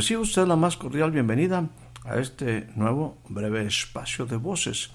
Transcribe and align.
Recibe 0.00 0.22
usted 0.22 0.46
la 0.46 0.56
más 0.56 0.78
cordial 0.78 1.10
bienvenida 1.10 1.68
a 2.06 2.16
este 2.16 2.70
nuevo 2.74 3.18
breve 3.28 3.66
espacio 3.66 4.24
de 4.24 4.36
voces. 4.36 4.92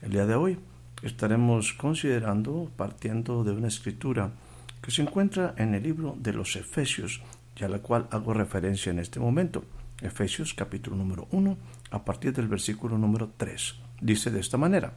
El 0.00 0.12
día 0.12 0.24
de 0.24 0.34
hoy 0.34 0.58
estaremos 1.02 1.74
considerando, 1.74 2.70
partiendo 2.74 3.44
de 3.44 3.50
una 3.50 3.68
escritura 3.68 4.32
que 4.80 4.90
se 4.90 5.02
encuentra 5.02 5.54
en 5.58 5.74
el 5.74 5.82
libro 5.82 6.16
de 6.18 6.32
los 6.32 6.56
Efesios, 6.56 7.20
y 7.54 7.64
a 7.64 7.68
la 7.68 7.80
cual 7.80 8.08
hago 8.10 8.32
referencia 8.32 8.88
en 8.88 8.98
este 8.98 9.20
momento. 9.20 9.62
Efesios 10.00 10.54
capítulo 10.54 10.96
número 10.96 11.28
1, 11.32 11.58
a 11.90 12.02
partir 12.06 12.32
del 12.32 12.48
versículo 12.48 12.96
número 12.96 13.32
3. 13.36 13.74
Dice 14.00 14.30
de 14.30 14.40
esta 14.40 14.56
manera, 14.56 14.94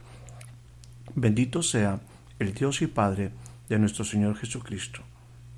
Bendito 1.14 1.62
sea 1.62 2.00
el 2.38 2.54
Dios 2.54 2.80
y 2.80 2.86
Padre 2.86 3.32
de 3.68 3.78
nuestro 3.78 4.06
Señor 4.06 4.36
Jesucristo, 4.38 5.02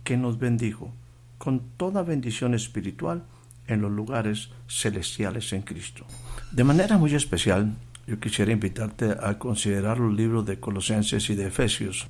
que 0.03 0.17
nos 0.17 0.41
bendijo 0.41 0.93
con 1.39 1.61
toda 1.77 2.03
bendición 2.03 2.53
espiritual 2.55 3.27
en 3.69 3.81
los 3.81 3.91
lugares 3.91 4.51
celestiales 4.69 5.53
en 5.53 5.63
Cristo. 5.63 6.05
De 6.51 6.65
manera 6.65 6.99
muy 6.99 7.15
especial, 7.15 7.75
yo 8.07 8.19
quisiera 8.19 8.53
invitarte 8.53 9.17
a 9.21 9.39
considerar 9.39 9.99
los 9.99 10.13
libros 10.13 10.45
de 10.45 10.59
Colosenses 10.59 11.31
y 11.31 11.35
de 11.35 11.47
Efesios, 11.47 12.09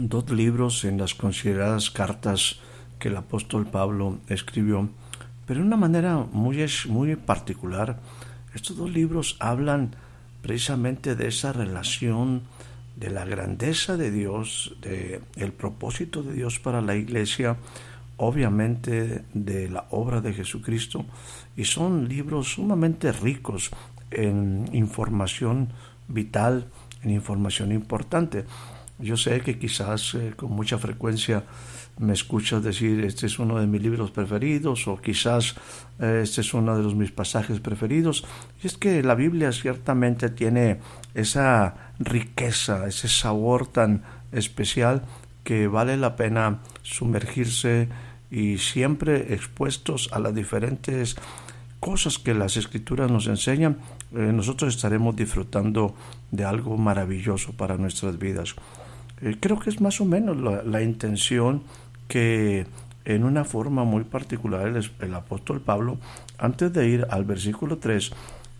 dos 0.00 0.30
libros 0.30 0.84
en 0.84 0.98
las 0.98 1.14
consideradas 1.14 1.90
cartas 1.90 2.60
que 2.98 3.08
el 3.08 3.16
apóstol 3.16 3.66
Pablo 3.66 4.18
escribió, 4.28 4.88
pero 5.46 5.60
de 5.60 5.66
una 5.66 5.76
manera 5.76 6.18
muy, 6.18 6.64
muy 6.88 7.16
particular. 7.16 7.98
Estos 8.54 8.76
dos 8.76 8.90
libros 8.90 9.36
hablan 9.40 9.96
precisamente 10.42 11.16
de 11.16 11.28
esa 11.28 11.52
relación 11.52 12.42
de 12.96 13.10
la 13.10 13.24
grandeza 13.24 13.96
de 13.96 14.10
Dios, 14.10 14.76
de 14.82 15.20
el 15.36 15.52
propósito 15.52 16.22
de 16.22 16.34
Dios 16.34 16.58
para 16.58 16.80
la 16.80 16.94
iglesia, 16.94 17.56
obviamente 18.22 19.24
de 19.34 19.68
la 19.68 19.86
obra 19.90 20.20
de 20.20 20.32
Jesucristo 20.32 21.04
y 21.56 21.64
son 21.64 22.08
libros 22.08 22.52
sumamente 22.52 23.10
ricos 23.10 23.70
en 24.12 24.68
información 24.72 25.70
vital, 26.06 26.68
en 27.02 27.10
información 27.10 27.72
importante. 27.72 28.44
Yo 29.00 29.16
sé 29.16 29.40
que 29.40 29.58
quizás 29.58 30.14
eh, 30.14 30.34
con 30.36 30.52
mucha 30.52 30.78
frecuencia 30.78 31.42
me 31.98 32.12
escuchas 32.12 32.62
decir 32.62 33.04
este 33.04 33.26
es 33.26 33.40
uno 33.40 33.58
de 33.58 33.66
mis 33.66 33.82
libros 33.82 34.12
preferidos 34.12 34.86
o 34.86 35.00
quizás 35.00 35.56
eh, 35.98 36.20
este 36.22 36.42
es 36.42 36.54
uno 36.54 36.76
de 36.76 36.84
los 36.84 36.94
mis 36.94 37.10
pasajes 37.10 37.58
preferidos. 37.58 38.24
Y 38.62 38.68
es 38.68 38.78
que 38.78 39.02
la 39.02 39.16
Biblia 39.16 39.50
ciertamente 39.50 40.30
tiene 40.30 40.78
esa 41.14 41.92
riqueza, 41.98 42.86
ese 42.86 43.08
sabor 43.08 43.66
tan 43.66 44.04
especial 44.30 45.02
que 45.42 45.66
vale 45.66 45.96
la 45.96 46.14
pena 46.14 46.60
sumergirse 46.82 47.88
y 48.32 48.56
siempre 48.56 49.34
expuestos 49.34 50.08
a 50.10 50.18
las 50.18 50.34
diferentes 50.34 51.16
cosas 51.80 52.18
que 52.18 52.32
las 52.32 52.56
escrituras 52.56 53.10
nos 53.10 53.26
enseñan, 53.26 53.76
eh, 54.14 54.32
nosotros 54.32 54.74
estaremos 54.74 55.14
disfrutando 55.14 55.94
de 56.30 56.44
algo 56.44 56.78
maravilloso 56.78 57.52
para 57.52 57.76
nuestras 57.76 58.18
vidas. 58.18 58.54
Eh, 59.20 59.36
creo 59.38 59.58
que 59.58 59.68
es 59.68 59.82
más 59.82 60.00
o 60.00 60.06
menos 60.06 60.36
la, 60.64 60.82
intención 60.82 61.64
que 62.08 62.66
en 63.04 63.24
una 63.24 63.44
forma 63.44 63.84
muy 63.84 64.04
particular 64.04 64.80
el, 65.00 65.14
apóstol 65.14 65.60
Pablo, 65.60 65.98
antes 66.38 66.72
de 66.72 66.88
ir 66.88 67.06
al 67.10 67.24
versículo 67.24 67.76
3, 67.78 68.12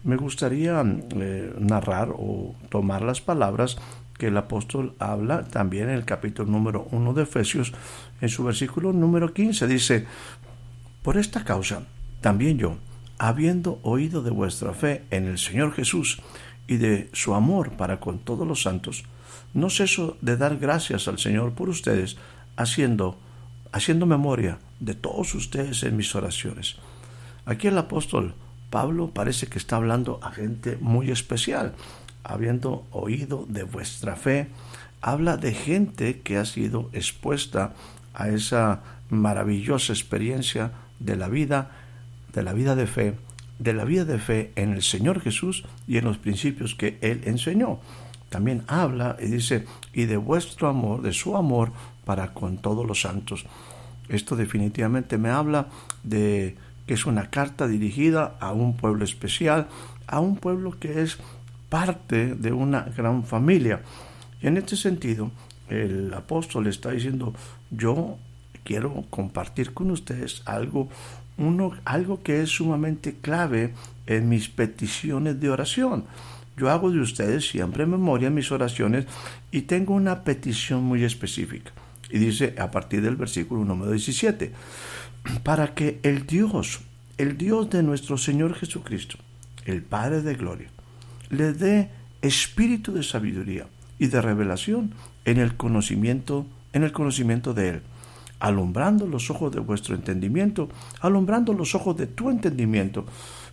me 0.05 0.17
gustaría 0.17 0.83
eh, 0.83 1.55
narrar 1.59 2.11
o 2.11 2.55
tomar 2.69 3.01
las 3.01 3.23
palabras 3.23 3.79
que 4.23 4.29
el 4.29 4.37
apóstol 4.37 4.95
habla 5.01 5.43
también 5.43 5.89
en 5.89 5.97
el 5.97 6.05
capítulo 6.05 6.49
número 6.49 6.87
1 6.93 7.13
de 7.13 7.25
Efesios, 7.25 7.73
en 8.21 8.29
su 8.29 8.45
versículo 8.45 8.93
número 8.93 9.35
15, 9.35 9.67
dice, 9.67 10.07
por 11.03 11.17
esta 11.17 11.43
causa, 11.43 11.83
también 12.21 12.57
yo, 12.57 12.77
habiendo 13.19 13.81
oído 13.83 14.23
de 14.23 14.31
vuestra 14.31 14.75
fe 14.75 15.03
en 15.11 15.27
el 15.27 15.39
Señor 15.41 15.73
Jesús 15.73 16.23
y 16.69 16.77
de 16.77 17.11
su 17.13 17.35
amor 17.35 17.73
para 17.73 17.99
con 17.99 18.21
todos 18.21 18.47
los 18.47 18.63
santos, 18.63 19.03
no 19.55 19.71
ceso 19.71 20.17
de 20.21 20.37
dar 20.37 20.57
gracias 20.57 21.09
al 21.09 21.19
Señor 21.19 21.51
por 21.51 21.69
ustedes, 21.69 22.17
haciendo, 22.55 23.19
haciendo 23.73 24.07
memoria 24.07 24.61
de 24.79 24.95
todos 24.95 25.35
ustedes 25.35 25.83
en 25.83 25.97
mis 25.97 26.15
oraciones. 26.15 26.77
Aquí 27.45 27.67
el 27.67 27.77
apóstol 27.77 28.37
Pablo 28.71 29.11
parece 29.13 29.49
que 29.49 29.59
está 29.59 29.75
hablando 29.75 30.21
a 30.23 30.31
gente 30.31 30.79
muy 30.81 31.11
especial, 31.11 31.75
habiendo 32.25 32.87
oído 32.91 33.47
de 33.49 33.65
vuestra 33.65 34.17
fe, 34.17 34.49
habla 35.01 35.37
de 35.37 35.53
gente 35.53 36.21
que 36.21 36.39
ha 36.39 36.45
sido 36.45 36.89
expuesta 36.93 37.75
a 38.15 38.29
esa 38.29 38.83
maravillosa 39.11 39.93
experiencia 39.93 40.73
de 41.01 41.17
la 41.17 41.29
vida, 41.29 41.71
de 42.33 42.43
la 42.43 42.53
vida 42.53 42.77
de 42.77 42.87
fe, 42.87 43.15
de 43.59 43.75
la 43.75 43.85
vida 43.85 44.05
de 44.05 44.19
fe 44.19 44.53
en 44.57 44.73
el 44.73 44.83
Señor 44.83 45.21
Jesús 45.21 45.65
y 45.87 45.99
en 45.99 46.05
los 46.05 46.19
principios 46.19 46.75
que 46.75 46.99
Él 47.01 47.23
enseñó. 47.25 47.81
También 48.29 48.65
habla 48.67 49.17
y 49.21 49.27
dice, 49.27 49.67
y 49.93 50.07
de 50.07 50.17
vuestro 50.17 50.69
amor, 50.69 51.03
de 51.03 51.13
su 51.13 51.37
amor 51.37 51.73
para 52.05 52.33
con 52.33 52.59
todos 52.59 52.87
los 52.87 53.03
santos. 53.03 53.45
Esto 54.09 54.37
definitivamente 54.37 55.19
me 55.19 55.31
habla 55.31 55.69
de 56.03 56.57
que 56.87 56.95
es 56.95 57.07
una 57.07 57.31
carta 57.31 57.69
dirigida 57.69 58.37
a 58.41 58.53
un 58.53 58.77
pueblo 58.77 59.05
especial, 59.05 59.69
a 60.07 60.21
un 60.21 60.37
pueblo 60.37 60.79
que 60.79 61.03
es 61.03 61.19
parte 61.73 62.35
de 62.35 62.53
una 62.53 62.83
gran 62.83 63.25
familia. 63.25 63.81
Y 64.43 64.47
en 64.47 64.59
este 64.59 64.77
sentido, 64.77 65.31
el 65.71 66.13
apóstol 66.13 66.67
está 66.67 66.91
diciendo, 66.91 67.33
yo 67.71 68.19
quiero 68.63 69.07
compartir 69.09 69.73
con 69.73 69.91
ustedes 69.91 70.43
algo, 70.45 70.91
uno, 71.39 71.73
algo 71.87 72.23
que 72.23 72.43
es 72.43 72.51
sumamente 72.51 73.15
clave 73.23 73.73
en 74.07 74.29
mis 74.29 74.51
peticiones 74.51 75.41
de 75.41 75.49
oración. 75.49 76.05
Yo 76.59 76.69
hago 76.69 76.91
de 76.91 77.01
ustedes 77.01 77.49
siempre 77.49 77.87
memoria 77.87 78.29
en 78.29 78.35
mis 78.35 78.53
oraciones 78.53 79.07
y 79.51 79.63
tengo 79.63 79.95
una 79.95 80.25
petición 80.25 80.85
muy 80.85 81.05
específica. 81.05 81.73
Y 82.11 82.19
dice 82.19 82.55
a 82.59 82.71
partir 82.71 83.01
del 83.01 83.17
versículo 83.17 83.65
número 83.65 83.93
17, 83.93 84.53
para 85.43 85.73
que 85.73 86.01
el 86.03 86.27
Dios, 86.27 86.81
el 87.17 87.39
Dios 87.39 87.71
de 87.71 87.83
nuestro 87.83 88.19
Señor 88.19 88.53
Jesucristo, 88.57 89.17
el 89.65 89.81
Padre 89.81 90.21
de 90.21 90.35
Gloria, 90.35 90.69
le 91.33 91.55
dé 91.55 91.91
espíritu 92.21 92.93
de 92.93 93.03
sabiduría 93.03 93.67
y 93.99 94.07
de 94.09 94.21
revelación 94.21 94.93
en 95.25 95.39
el 95.39 95.57
conocimiento, 95.57 96.47
en 96.75 96.85
el 96.85 96.93
conocimiento 96.93 97.55
de 97.55 97.71
él, 97.71 97.83
alumbrando 98.39 99.07
los 99.07 99.31
ojos 99.31 99.51
de 99.51 99.61
vuestro 99.61 99.95
entendimiento, 99.95 100.69
alumbrando 101.01 101.55
los 101.55 101.75
ojos 101.75 101.97
de 101.97 102.07
tu 102.07 102.29
entendimiento, 102.29 103.07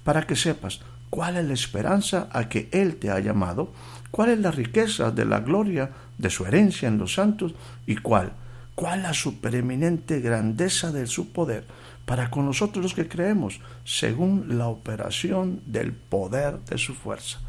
para 0.03 0.23
que 0.23 0.35
sepas 0.35 0.81
cuál 1.09 1.37
es 1.37 1.45
la 1.45 1.53
esperanza 1.53 2.27
a 2.33 2.49
que 2.49 2.67
él 2.73 2.97
te 2.97 3.11
ha 3.11 3.19
llamado, 3.19 3.71
cuál 4.11 4.31
es 4.31 4.39
la 4.39 4.51
riqueza 4.51 5.11
de 5.11 5.23
la 5.23 5.39
gloria 5.39 5.89
de 6.17 6.29
su 6.29 6.45
herencia 6.45 6.89
en 6.89 6.97
los 6.97 7.13
santos 7.13 7.53
y 7.87 7.95
cuál, 7.95 8.33
cuál 8.75 9.03
la 9.03 9.13
supereminente 9.13 10.19
grandeza 10.19 10.91
de 10.91 11.07
su 11.07 11.31
poder 11.31 11.65
para 12.05 12.29
con 12.29 12.45
nosotros 12.45 12.83
los 12.83 12.93
que 12.93 13.07
creemos, 13.07 13.61
según 13.85 14.57
la 14.57 14.67
operación 14.67 15.61
del 15.65 15.93
poder 15.93 16.59
de 16.65 16.77
su 16.77 16.93
fuerza. 16.93 17.39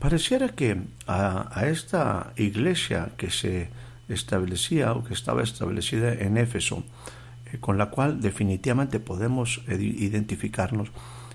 Pareciera 0.00 0.48
que 0.48 0.80
a, 1.06 1.66
esta 1.66 2.32
iglesia 2.36 3.10
que 3.18 3.30
se 3.30 3.68
establecía 4.08 4.94
o 4.94 5.04
que 5.04 5.12
estaba 5.12 5.42
establecida 5.42 6.14
en 6.14 6.38
Éfeso, 6.38 6.82
eh, 7.52 7.58
con 7.60 7.76
la 7.76 7.90
cual 7.90 8.22
definitivamente 8.22 8.98
podemos 8.98 9.60
identificarnos, 9.68 10.88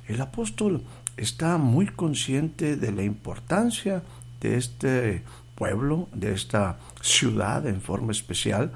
el 0.08 0.20
apóstol 0.20 0.82
está 1.16 1.60
muy 1.60 1.86
consciente 1.86 2.76
de 2.76 2.92
la 2.92 3.04
importancia 3.04 4.02
de 4.42 4.58
este 4.58 5.24
pueblo, 5.54 6.10
de 6.12 6.34
esta 6.34 6.78
ciudad 7.02 7.68
en 7.68 7.82
forma 7.82 8.12
especial, 8.12 8.72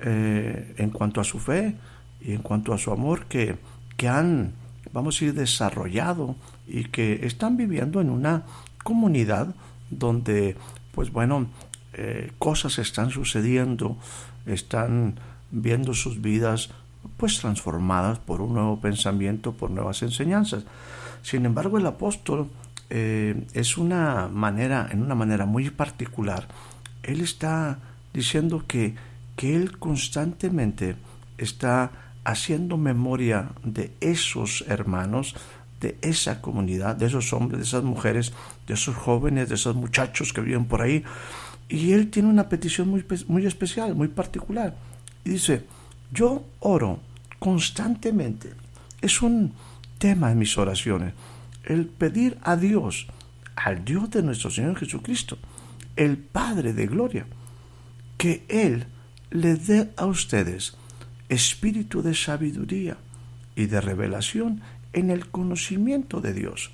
eh, 0.00 0.74
en 0.76 0.90
cuanto 0.90 1.22
a 1.22 1.24
su 1.24 1.38
fe 1.38 1.76
y 2.20 2.32
en 2.32 2.42
cuanto 2.42 2.74
a 2.74 2.78
su 2.78 2.92
amor 2.92 3.24
que, 3.26 3.56
que 3.96 4.08
han, 4.08 4.52
vamos 4.92 5.20
a 5.20 5.24
ir, 5.24 5.32
desarrollado 5.32 6.36
y 6.66 6.84
que 6.84 7.26
están 7.26 7.56
viviendo 7.56 8.00
en 8.02 8.10
una 8.10 8.44
comunidad 8.82 9.54
donde 9.90 10.56
pues 10.92 11.10
bueno, 11.10 11.46
eh, 11.94 12.30
cosas 12.38 12.78
están 12.78 13.10
sucediendo, 13.10 13.96
están 14.46 15.18
viendo 15.50 15.94
sus 15.94 16.20
vidas 16.20 16.70
pues 17.16 17.38
transformadas 17.38 18.18
por 18.18 18.40
un 18.40 18.54
nuevo 18.54 18.80
pensamiento, 18.80 19.52
por 19.52 19.70
nuevas 19.70 20.02
enseñanzas. 20.02 20.64
Sin 21.22 21.46
embargo, 21.46 21.78
el 21.78 21.86
apóstol 21.86 22.48
eh, 22.90 23.46
es 23.54 23.76
una 23.76 24.28
manera, 24.28 24.88
en 24.90 25.02
una 25.02 25.14
manera 25.14 25.46
muy 25.46 25.70
particular, 25.70 26.48
él 27.02 27.20
está 27.20 27.78
diciendo 28.12 28.64
que, 28.66 28.94
que 29.36 29.56
él 29.56 29.78
constantemente 29.78 30.96
está 31.38 31.90
haciendo 32.24 32.76
memoria 32.76 33.50
de 33.64 33.92
esos 34.00 34.64
hermanos, 34.68 35.34
de 35.82 35.98
esa 36.00 36.40
comunidad, 36.40 36.94
de 36.94 37.06
esos 37.06 37.32
hombres, 37.32 37.58
de 37.58 37.66
esas 37.66 37.82
mujeres, 37.82 38.32
de 38.66 38.74
esos 38.74 38.94
jóvenes, 38.94 39.48
de 39.48 39.56
esos 39.56 39.74
muchachos 39.74 40.32
que 40.32 40.40
viven 40.40 40.64
por 40.64 40.80
ahí. 40.80 41.02
Y 41.68 41.92
él 41.92 42.08
tiene 42.08 42.28
una 42.28 42.48
petición 42.48 42.88
muy, 42.88 43.04
muy 43.26 43.44
especial, 43.44 43.94
muy 43.94 44.08
particular. 44.08 44.76
Y 45.24 45.30
dice, 45.30 45.64
yo 46.12 46.44
oro 46.60 47.00
constantemente. 47.40 48.52
Es 49.00 49.20
un 49.22 49.52
tema 49.98 50.30
en 50.30 50.38
mis 50.38 50.56
oraciones. 50.56 51.14
El 51.64 51.86
pedir 51.86 52.38
a 52.42 52.56
Dios, 52.56 53.08
al 53.56 53.84
Dios 53.84 54.08
de 54.10 54.22
nuestro 54.22 54.50
Señor 54.50 54.78
Jesucristo, 54.78 55.36
el 55.96 56.16
Padre 56.16 56.72
de 56.72 56.86
Gloria, 56.86 57.26
que 58.16 58.44
Él 58.48 58.86
le 59.30 59.56
dé 59.56 59.90
a 59.96 60.06
ustedes 60.06 60.76
espíritu 61.28 62.02
de 62.02 62.14
sabiduría 62.14 62.96
y 63.56 63.66
de 63.66 63.80
revelación 63.80 64.60
en 64.92 65.10
el 65.10 65.28
conocimiento 65.30 66.20
de 66.20 66.32
Dios. 66.32 66.70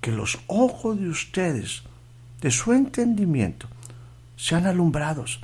Que 0.00 0.12
los 0.12 0.40
ojos 0.46 0.98
de 0.98 1.08
ustedes, 1.08 1.82
de 2.40 2.50
su 2.50 2.72
entendimiento, 2.72 3.68
sean 4.36 4.66
alumbrados, 4.66 5.40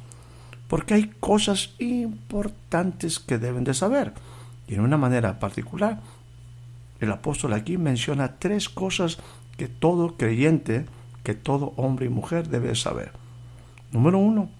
porque 0.68 0.94
hay 0.94 1.10
cosas 1.20 1.74
importantes 1.78 3.18
que 3.18 3.38
deben 3.38 3.64
de 3.64 3.74
saber. 3.74 4.12
Y 4.68 4.74
en 4.74 4.80
una 4.80 4.96
manera 4.96 5.38
particular, 5.38 6.00
el 7.00 7.10
apóstol 7.10 7.54
aquí 7.54 7.78
menciona 7.78 8.38
tres 8.38 8.68
cosas 8.68 9.18
que 9.56 9.68
todo 9.68 10.16
creyente, 10.16 10.86
que 11.24 11.34
todo 11.34 11.72
hombre 11.76 12.06
y 12.06 12.10
mujer 12.10 12.48
debe 12.48 12.74
saber. 12.76 13.12
Número 13.92 14.18
uno, 14.18 14.50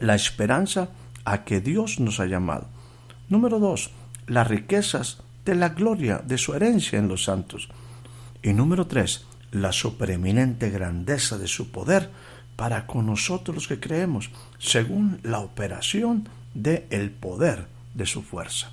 la 0.00 0.14
esperanza 0.14 0.90
a 1.24 1.44
que 1.44 1.60
Dios 1.60 2.00
nos 2.00 2.20
ha 2.20 2.26
llamado. 2.26 2.66
Número 3.28 3.58
dos, 3.58 3.90
las 4.26 4.48
riquezas 4.48 5.22
de 5.48 5.54
la 5.54 5.70
gloria 5.70 6.20
de 6.22 6.36
su 6.36 6.52
herencia 6.52 6.98
en 6.98 7.08
los 7.08 7.24
santos. 7.24 7.70
Y 8.42 8.52
número 8.52 8.86
tres, 8.86 9.24
la 9.50 9.72
supereminente 9.72 10.68
grandeza 10.68 11.38
de 11.38 11.48
su 11.48 11.70
poder 11.70 12.10
para 12.54 12.86
con 12.86 13.06
nosotros 13.06 13.54
los 13.54 13.66
que 13.66 13.80
creemos, 13.80 14.28
según 14.58 15.20
la 15.22 15.38
operación 15.38 16.28
del 16.52 16.84
el 16.90 17.10
poder 17.10 17.66
de 17.94 18.04
su 18.04 18.20
fuerza. 18.20 18.72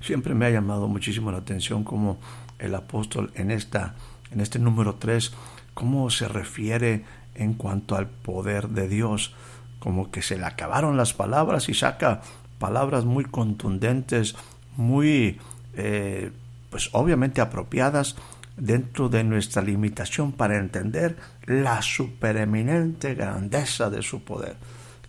Siempre 0.00 0.34
me 0.34 0.46
ha 0.46 0.50
llamado 0.50 0.88
muchísimo 0.88 1.30
la 1.30 1.38
atención 1.38 1.84
cómo 1.84 2.18
el 2.58 2.74
apóstol 2.74 3.30
en, 3.34 3.50
esta, 3.50 3.94
en 4.30 4.40
este 4.40 4.58
número 4.58 4.94
tres, 4.94 5.34
cómo 5.74 6.08
se 6.08 6.28
refiere 6.28 7.04
en 7.34 7.52
cuanto 7.52 7.94
al 7.94 8.06
poder 8.06 8.70
de 8.70 8.88
Dios, 8.88 9.34
como 9.80 10.10
que 10.10 10.22
se 10.22 10.38
le 10.38 10.46
acabaron 10.46 10.96
las 10.96 11.12
palabras 11.12 11.68
y 11.68 11.74
saca 11.74 12.22
palabras 12.58 13.04
muy 13.04 13.26
contundentes, 13.26 14.34
muy, 14.76 15.38
eh, 15.76 16.32
pues 16.70 16.90
obviamente 16.92 17.40
apropiadas 17.40 18.16
dentro 18.56 19.08
de 19.08 19.22
nuestra 19.22 19.62
limitación 19.62 20.32
para 20.32 20.58
entender 20.58 21.16
la 21.44 21.82
supereminente 21.82 23.14
grandeza 23.14 23.90
de 23.90 24.02
su 24.02 24.22
poder. 24.24 24.56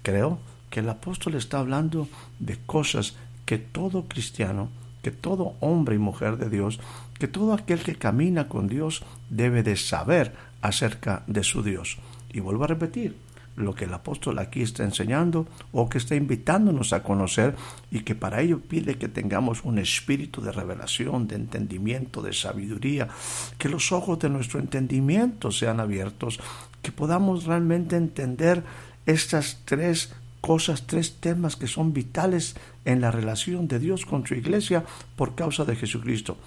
Creo 0.02 0.40
que 0.70 0.82
el 0.82 0.90
apóstol 0.90 1.36
está 1.36 1.60
hablando 1.60 2.08
de 2.40 2.58
cosas 2.66 3.16
que 3.46 3.58
todo 3.58 4.08
cristiano, 4.08 4.70
que 5.02 5.12
todo 5.12 5.56
hombre 5.62 5.96
y 5.96 6.00
mujer 6.00 6.38
de 6.38 6.50
Dios, 6.50 6.80
que 7.18 7.28
todo 7.28 7.54
aquel 7.54 7.80
que 7.80 7.96
camina 7.96 8.48
con 8.48 8.68
Dios 8.68 9.04
debe 9.30 9.64
de 9.64 9.78
saber 9.78 10.34
acerca 10.62 11.24
de 11.28 11.44
su 11.44 11.64
Dios. 11.64 11.98
Y 12.34 12.42
vuelvo 12.42 12.66
a 12.66 12.68
repetir, 12.68 13.18
lo 13.58 13.74
que 13.74 13.86
el 13.86 13.94
apóstol 13.94 14.40
aquí 14.40 14.62
está 14.62 14.84
enseñando 14.84 15.48
o 15.74 15.90
que 15.90 15.98
está 15.98 16.16
invitándonos 16.16 16.94
a 16.94 17.04
conocer 17.04 17.56
y 17.92 18.02
que 18.02 18.16
para 18.16 18.42
ello 18.42 18.62
pide 18.62 18.98
que 18.98 19.10
tengamos 19.10 19.64
un 19.64 19.80
espíritu 19.80 20.42
de 20.42 20.52
revelación, 20.52 21.28
de 21.28 21.36
entendimiento, 21.36 22.22
de 22.22 22.34
sabiduría, 22.34 23.10
que 23.58 23.68
los 23.68 23.92
ojos 23.92 24.20
de 24.20 24.30
nuestro 24.30 24.60
entendimiento 24.60 25.52
sean 25.52 25.80
abiertos, 25.80 26.40
que 26.82 26.92
podamos 26.92 27.46
realmente 27.46 27.98
entender 27.98 28.64
estas 29.08 29.62
tres 29.66 30.14
cosas, 30.40 30.86
tres 30.86 31.20
temas 31.20 31.56
que 31.56 31.68
son 31.68 31.94
vitales 31.94 32.56
en 32.86 33.02
la 33.02 33.10
relación 33.10 33.68
de 33.68 33.80
Dios 33.80 34.06
con 34.06 34.26
su 34.26 34.36
iglesia 34.36 34.86
por 35.16 35.34
causa 35.34 35.66
de 35.66 35.76
Jesucristo. 35.76 36.38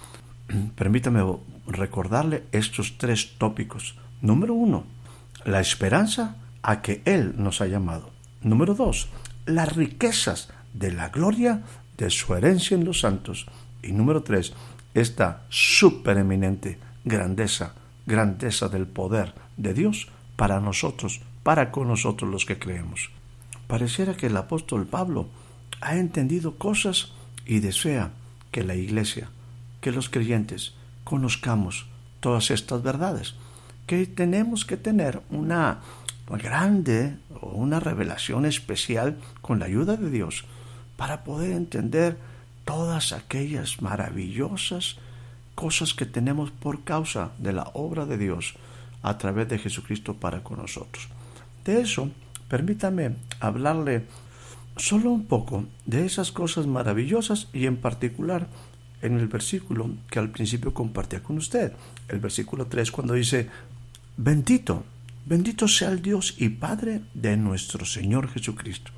Permítame 0.75 1.21
recordarle 1.67 2.45
estos 2.53 2.97
tres 2.97 3.37
tópicos. 3.37 3.95
Número 4.21 4.53
uno, 4.53 4.85
la 5.45 5.59
esperanza 5.59 6.37
a 6.63 6.81
que 6.81 7.01
Él 7.05 7.33
nos 7.37 7.61
ha 7.61 7.67
llamado. 7.67 8.11
Número 8.41 8.75
dos, 8.75 9.09
las 9.45 9.75
riquezas 9.75 10.49
de 10.73 10.91
la 10.91 11.09
gloria 11.09 11.61
de 11.97 12.09
su 12.09 12.33
herencia 12.33 12.75
en 12.75 12.85
los 12.85 13.01
santos. 13.01 13.45
Y 13.83 13.91
número 13.91 14.23
tres, 14.23 14.53
esta 14.93 15.43
supereminente 15.49 16.79
grandeza, 17.03 17.73
grandeza 18.05 18.69
del 18.69 18.87
poder 18.87 19.33
de 19.57 19.73
Dios 19.73 20.07
para 20.35 20.59
nosotros, 20.59 21.21
para 21.43 21.71
con 21.71 21.87
nosotros 21.87 22.29
los 22.29 22.45
que 22.45 22.59
creemos. 22.59 23.09
Pareciera 23.67 24.15
que 24.15 24.27
el 24.27 24.37
apóstol 24.37 24.85
Pablo 24.85 25.27
ha 25.81 25.95
entendido 25.95 26.57
cosas 26.57 27.13
y 27.45 27.59
desea 27.59 28.11
que 28.51 28.63
la 28.63 28.75
iglesia, 28.75 29.29
que 29.79 29.91
los 29.91 30.09
creyentes 30.09 30.73
conozcamos 31.03 31.87
todas 32.19 32.51
estas 32.51 32.83
verdades, 32.83 33.35
que 33.87 34.05
tenemos 34.05 34.65
que 34.65 34.77
tener 34.77 35.21
una 35.29 35.79
grande 36.37 37.17
o 37.41 37.49
una 37.49 37.79
revelación 37.79 38.45
especial 38.45 39.17
con 39.41 39.59
la 39.59 39.65
ayuda 39.65 39.97
de 39.97 40.09
Dios 40.09 40.45
para 40.97 41.23
poder 41.23 41.51
entender 41.53 42.17
todas 42.65 43.11
aquellas 43.11 43.81
maravillosas 43.81 44.97
cosas 45.55 45.93
que 45.93 46.05
tenemos 46.05 46.51
por 46.51 46.83
causa 46.83 47.31
de 47.37 47.53
la 47.53 47.69
obra 47.73 48.05
de 48.05 48.17
Dios 48.17 48.55
a 49.03 49.17
través 49.17 49.49
de 49.49 49.59
Jesucristo 49.59 50.15
para 50.15 50.43
con 50.43 50.57
nosotros. 50.57 51.09
De 51.65 51.81
eso, 51.81 52.09
permítame 52.47 53.15
hablarle 53.39 54.05
solo 54.77 55.11
un 55.11 55.25
poco 55.25 55.65
de 55.85 56.05
esas 56.05 56.31
cosas 56.31 56.67
maravillosas 56.67 57.47
y 57.53 57.65
en 57.65 57.77
particular 57.77 58.47
en 59.01 59.19
el 59.19 59.27
versículo 59.27 59.89
que 60.09 60.19
al 60.19 60.29
principio 60.29 60.73
compartía 60.73 61.23
con 61.23 61.37
usted, 61.37 61.73
el 62.07 62.19
versículo 62.19 62.67
3 62.67 62.91
cuando 62.91 63.13
dice, 63.13 63.49
bendito 64.17 64.83
Bendito 65.25 65.67
sea 65.67 65.89
el 65.89 66.01
Dios 66.01 66.35
y 66.37 66.49
Padre 66.49 67.01
de 67.13 67.37
nuestro 67.37 67.85
Señor 67.85 68.27
Jesucristo. 68.29 68.91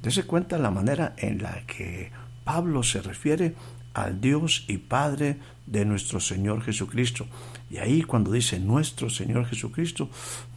Dese 0.00 0.22
cuenta 0.24 0.58
la 0.58 0.70
manera 0.70 1.14
en 1.18 1.42
la 1.42 1.66
que 1.66 2.12
Pablo 2.44 2.84
se 2.84 3.02
refiere 3.02 3.54
al 3.92 4.20
Dios 4.20 4.64
y 4.68 4.78
Padre 4.78 5.38
de 5.66 5.84
nuestro 5.84 6.20
Señor 6.20 6.62
Jesucristo. 6.62 7.26
Y 7.68 7.78
ahí 7.78 8.02
cuando 8.02 8.30
dice 8.30 8.60
nuestro 8.60 9.10
Señor 9.10 9.46
Jesucristo, 9.46 10.08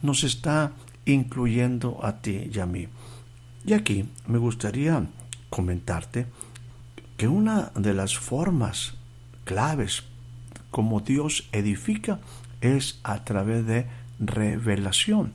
nos 0.02 0.22
está 0.22 0.72
incluyendo 1.04 1.98
a 2.04 2.20
ti 2.20 2.50
y 2.52 2.58
a 2.60 2.66
mí. 2.66 2.86
Y 3.66 3.72
aquí 3.72 4.08
me 4.28 4.38
gustaría 4.38 5.06
comentarte 5.48 6.26
que 7.16 7.26
una 7.26 7.72
de 7.74 7.94
las 7.94 8.16
formas 8.16 8.94
claves 9.44 10.04
como 10.70 11.00
Dios 11.00 11.48
edifica 11.50 12.20
es 12.60 13.00
a 13.02 13.24
través 13.24 13.66
de 13.66 13.86
revelación. 14.20 15.32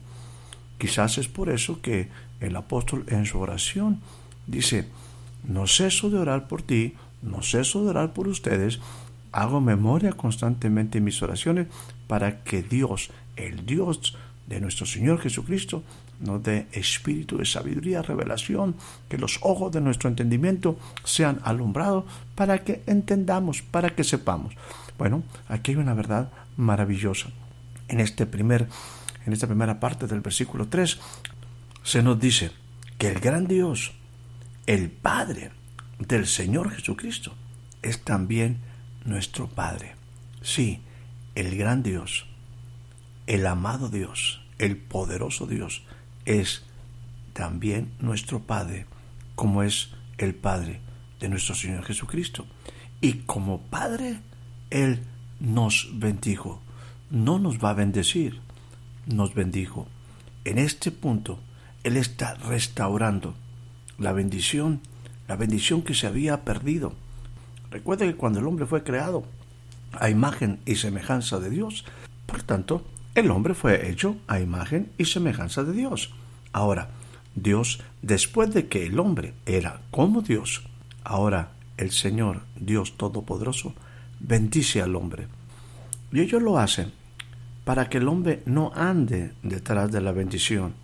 Quizás 0.78 1.18
es 1.18 1.28
por 1.28 1.50
eso 1.50 1.80
que 1.82 2.08
el 2.40 2.56
apóstol 2.56 3.04
en 3.08 3.26
su 3.26 3.38
oración 3.38 4.00
dice, 4.46 4.88
no 5.44 5.66
ceso 5.66 6.10
de 6.10 6.18
orar 6.18 6.48
por 6.48 6.62
ti, 6.62 6.94
no 7.22 7.42
ceso 7.42 7.82
de 7.82 7.90
orar 7.90 8.12
por 8.12 8.28
ustedes, 8.28 8.78
hago 9.32 9.60
memoria 9.60 10.12
constantemente 10.12 10.98
en 10.98 11.04
mis 11.04 11.22
oraciones 11.22 11.66
para 12.06 12.42
que 12.42 12.62
Dios, 12.62 13.10
el 13.36 13.66
Dios 13.66 14.16
de 14.46 14.60
nuestro 14.60 14.86
Señor 14.86 15.20
Jesucristo, 15.20 15.82
nos 16.20 16.42
dé 16.42 16.66
espíritu 16.72 17.36
de 17.36 17.44
sabiduría, 17.44 18.00
revelación, 18.00 18.76
que 19.08 19.18
los 19.18 19.38
ojos 19.42 19.72
de 19.72 19.80
nuestro 19.80 20.08
entendimiento 20.08 20.78
sean 21.04 21.40
alumbrados 21.42 22.04
para 22.34 22.64
que 22.64 22.82
entendamos, 22.86 23.62
para 23.62 23.90
que 23.90 24.04
sepamos. 24.04 24.54
Bueno, 24.96 25.22
aquí 25.48 25.72
hay 25.72 25.76
una 25.76 25.94
verdad 25.94 26.30
maravillosa 26.56 27.28
en, 27.88 28.00
este 28.00 28.26
primer, 28.26 28.68
en 29.24 29.32
esta 29.32 29.46
primera 29.46 29.80
parte 29.80 30.06
del 30.06 30.20
versículo 30.20 30.68
3, 30.68 30.98
se 31.82 32.02
nos 32.02 32.18
dice 32.18 32.50
que 32.98 33.08
el 33.08 33.20
gran 33.20 33.46
Dios, 33.46 33.92
el 34.66 34.90
Padre 34.90 35.52
del 35.98 36.26
Señor 36.26 36.70
Jesucristo, 36.70 37.34
es 37.82 38.02
también 38.02 38.58
nuestro 39.04 39.48
Padre. 39.48 39.94
Sí, 40.42 40.80
el 41.34 41.56
gran 41.56 41.82
Dios, 41.82 42.26
el 43.26 43.46
amado 43.46 43.88
Dios, 43.88 44.42
el 44.58 44.76
poderoso 44.76 45.46
Dios, 45.46 45.84
es 46.24 46.64
también 47.32 47.92
nuestro 48.00 48.42
Padre, 48.42 48.86
como 49.34 49.62
es 49.62 49.90
el 50.18 50.34
Padre 50.34 50.80
de 51.20 51.28
nuestro 51.28 51.54
Señor 51.54 51.84
Jesucristo. 51.84 52.46
Y 53.00 53.14
como 53.26 53.60
Padre, 53.62 54.20
Él 54.70 55.02
nos 55.38 55.90
bendijo. 55.92 56.62
No 57.10 57.38
nos 57.38 57.62
va 57.62 57.70
a 57.70 57.74
bendecir, 57.74 58.40
nos 59.06 59.34
bendijo. 59.34 59.86
En 60.44 60.58
este 60.58 60.90
punto, 60.90 61.38
Él 61.84 61.96
está 61.96 62.34
restaurando 62.34 63.34
la 63.96 64.12
bendición, 64.12 64.80
la 65.28 65.36
bendición 65.36 65.82
que 65.82 65.94
se 65.94 66.08
había 66.08 66.44
perdido. 66.44 66.94
Recuerde 67.70 68.06
que 68.06 68.16
cuando 68.16 68.40
el 68.40 68.46
hombre 68.46 68.66
fue 68.66 68.82
creado 68.82 69.24
a 69.92 70.10
imagen 70.10 70.58
y 70.66 70.76
semejanza 70.76 71.38
de 71.38 71.50
Dios, 71.50 71.84
por 72.26 72.42
tanto, 72.42 72.84
el 73.14 73.30
hombre 73.30 73.54
fue 73.54 73.88
hecho 73.88 74.16
a 74.26 74.40
imagen 74.40 74.90
y 74.98 75.04
semejanza 75.04 75.62
de 75.62 75.72
Dios. 75.72 76.12
Ahora, 76.52 76.90
Dios, 77.36 77.80
después 78.02 78.52
de 78.52 78.66
que 78.66 78.86
el 78.86 78.98
hombre 78.98 79.34
era 79.46 79.80
como 79.92 80.22
Dios, 80.22 80.64
ahora 81.04 81.52
el 81.76 81.92
Señor, 81.92 82.42
Dios 82.56 82.96
Todopoderoso, 82.96 83.74
bendice 84.18 84.82
al 84.82 84.96
hombre. 84.96 85.28
Y 86.12 86.20
ellos 86.20 86.42
lo 86.42 86.58
hacen 86.58 86.92
para 87.64 87.88
que 87.88 87.98
el 87.98 88.08
hombre 88.08 88.42
no 88.46 88.72
ande 88.74 89.32
detrás 89.42 89.90
de 89.90 90.00
la 90.00 90.12
bendición, 90.12 90.74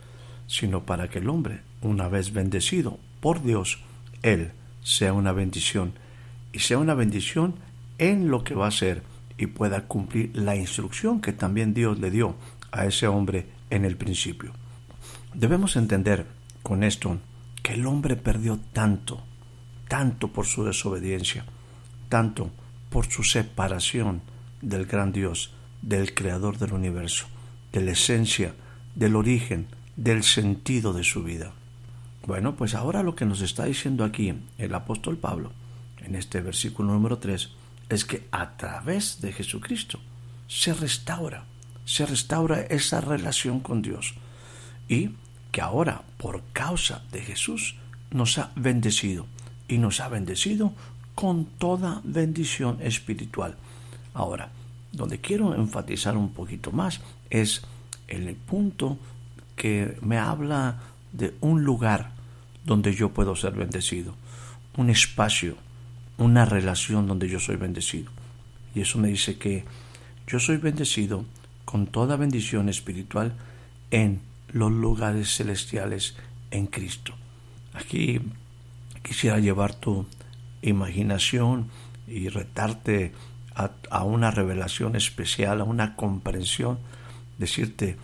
sino 0.46 0.84
para 0.84 1.08
que 1.08 1.20
el 1.20 1.28
hombre, 1.28 1.60
una 1.80 2.08
vez 2.08 2.32
bendecido 2.32 2.98
por 3.20 3.42
Dios, 3.42 3.78
Él 4.22 4.50
sea 4.82 5.12
una 5.12 5.32
bendición 5.32 5.92
y 6.52 6.58
sea 6.58 6.78
una 6.78 6.94
bendición 6.94 7.54
en 7.98 8.30
lo 8.30 8.42
que 8.42 8.54
va 8.54 8.66
a 8.66 8.72
ser 8.72 9.02
y 9.38 9.46
pueda 9.46 9.86
cumplir 9.86 10.30
la 10.34 10.56
instrucción 10.56 11.20
que 11.20 11.32
también 11.32 11.72
Dios 11.72 11.98
le 12.00 12.10
dio 12.10 12.34
a 12.72 12.86
ese 12.86 13.06
hombre 13.06 13.46
en 13.70 13.84
el 13.84 13.96
principio. 13.96 14.52
Debemos 15.34 15.76
entender 15.76 16.26
con 16.62 16.82
esto 16.82 17.18
que 17.62 17.74
el 17.74 17.86
hombre 17.86 18.16
perdió 18.16 18.58
tanto, 18.72 19.22
tanto 19.88 20.28
por 20.28 20.46
su 20.46 20.64
desobediencia, 20.64 21.44
tanto 22.08 22.50
por 22.90 23.06
su 23.06 23.22
separación 23.22 24.20
del 24.62 24.86
gran 24.86 25.12
Dios, 25.12 25.52
del 25.82 26.14
creador 26.14 26.58
del 26.58 26.72
universo, 26.72 27.26
de 27.72 27.82
la 27.82 27.92
esencia, 27.92 28.54
del 28.94 29.16
origen, 29.16 29.66
del 29.96 30.22
sentido 30.22 30.92
de 30.92 31.04
su 31.04 31.22
vida. 31.22 31.52
Bueno, 32.26 32.54
pues 32.54 32.74
ahora 32.74 33.02
lo 33.02 33.14
que 33.16 33.26
nos 33.26 33.40
está 33.40 33.64
diciendo 33.64 34.04
aquí 34.04 34.32
el 34.58 34.74
apóstol 34.74 35.16
Pablo, 35.16 35.52
en 36.00 36.14
este 36.14 36.40
versículo 36.40 36.92
número 36.92 37.18
3, 37.18 37.50
es 37.88 38.04
que 38.04 38.26
a 38.30 38.56
través 38.56 39.20
de 39.20 39.32
Jesucristo 39.32 40.00
se 40.48 40.72
restaura, 40.72 41.44
se 41.84 42.06
restaura 42.06 42.60
esa 42.60 43.00
relación 43.00 43.60
con 43.60 43.82
Dios 43.82 44.14
y 44.88 45.10
que 45.50 45.60
ahora 45.60 46.02
por 46.16 46.42
causa 46.52 47.02
de 47.10 47.20
Jesús 47.20 47.76
nos 48.10 48.38
ha 48.38 48.52
bendecido 48.56 49.26
y 49.68 49.78
nos 49.78 50.00
ha 50.00 50.08
bendecido 50.08 50.72
con 51.14 51.44
toda 51.44 52.00
bendición 52.04 52.78
espiritual. 52.80 53.56
Ahora, 54.14 54.50
donde 54.92 55.18
quiero 55.18 55.54
enfatizar 55.54 56.16
un 56.16 56.32
poquito 56.32 56.70
más 56.72 57.00
es 57.30 57.62
en 58.08 58.28
el 58.28 58.36
punto 58.36 58.98
que 59.56 59.96
me 60.02 60.18
habla 60.18 60.80
de 61.12 61.34
un 61.40 61.64
lugar 61.64 62.10
donde 62.64 62.94
yo 62.94 63.10
puedo 63.10 63.34
ser 63.36 63.52
bendecido, 63.52 64.14
un 64.76 64.90
espacio 64.90 65.56
una 66.18 66.44
relación 66.44 67.06
donde 67.06 67.28
yo 67.28 67.40
soy 67.40 67.56
bendecido. 67.56 68.10
Y 68.74 68.80
eso 68.80 68.98
me 68.98 69.08
dice 69.08 69.38
que 69.38 69.64
yo 70.26 70.38
soy 70.38 70.56
bendecido 70.56 71.24
con 71.64 71.86
toda 71.86 72.16
bendición 72.16 72.68
espiritual 72.68 73.34
en 73.90 74.20
los 74.52 74.70
lugares 74.70 75.36
celestiales 75.36 76.16
en 76.50 76.66
Cristo. 76.66 77.14
Aquí 77.74 78.20
quisiera 79.02 79.38
llevar 79.38 79.74
tu 79.74 80.06
imaginación 80.62 81.68
y 82.06 82.28
retarte 82.28 83.12
a, 83.54 84.04
una 84.04 84.30
revelación 84.30 84.96
especial, 84.96 85.60
a 85.60 85.64
una 85.64 85.96
comprensión, 85.96 86.78
decirte 87.38 87.96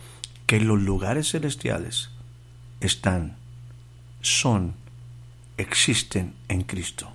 que 0.45 0.59
los 0.59 0.79
lugares 0.79 1.31
celestiales 1.31 2.09
están, 2.79 3.37
son, 4.21 4.75
existen 5.57 6.33
en 6.47 6.63
Cristo. 6.63 7.11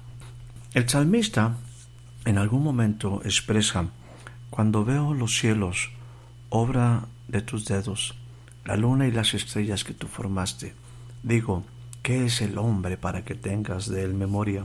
El 0.73 0.89
salmista 0.89 1.57
en 2.25 2.39
algún 2.39 2.63
momento 2.63 3.21
expresa, 3.25 3.89
cuando 4.51 4.85
veo 4.85 5.15
los 5.15 5.39
cielos, 5.39 5.91
obra 6.49 7.07
de 7.29 7.43
tus 7.43 7.65
dedos, 7.65 8.15
la 8.65 8.77
luna 8.77 9.07
y 9.07 9.11
las 9.11 9.35
estrellas 9.35 9.85
que 9.85 9.95
tú 9.95 10.07
formaste, 10.07 10.75
digo, 11.23 11.65
¿qué 12.03 12.27
es 12.27 12.41
el 12.41 12.59
hombre 12.59 12.97
para 12.97 13.25
que 13.25 13.35
tengas 13.35 13.89
de 13.89 14.05
él 14.05 14.15
memoria? 14.15 14.65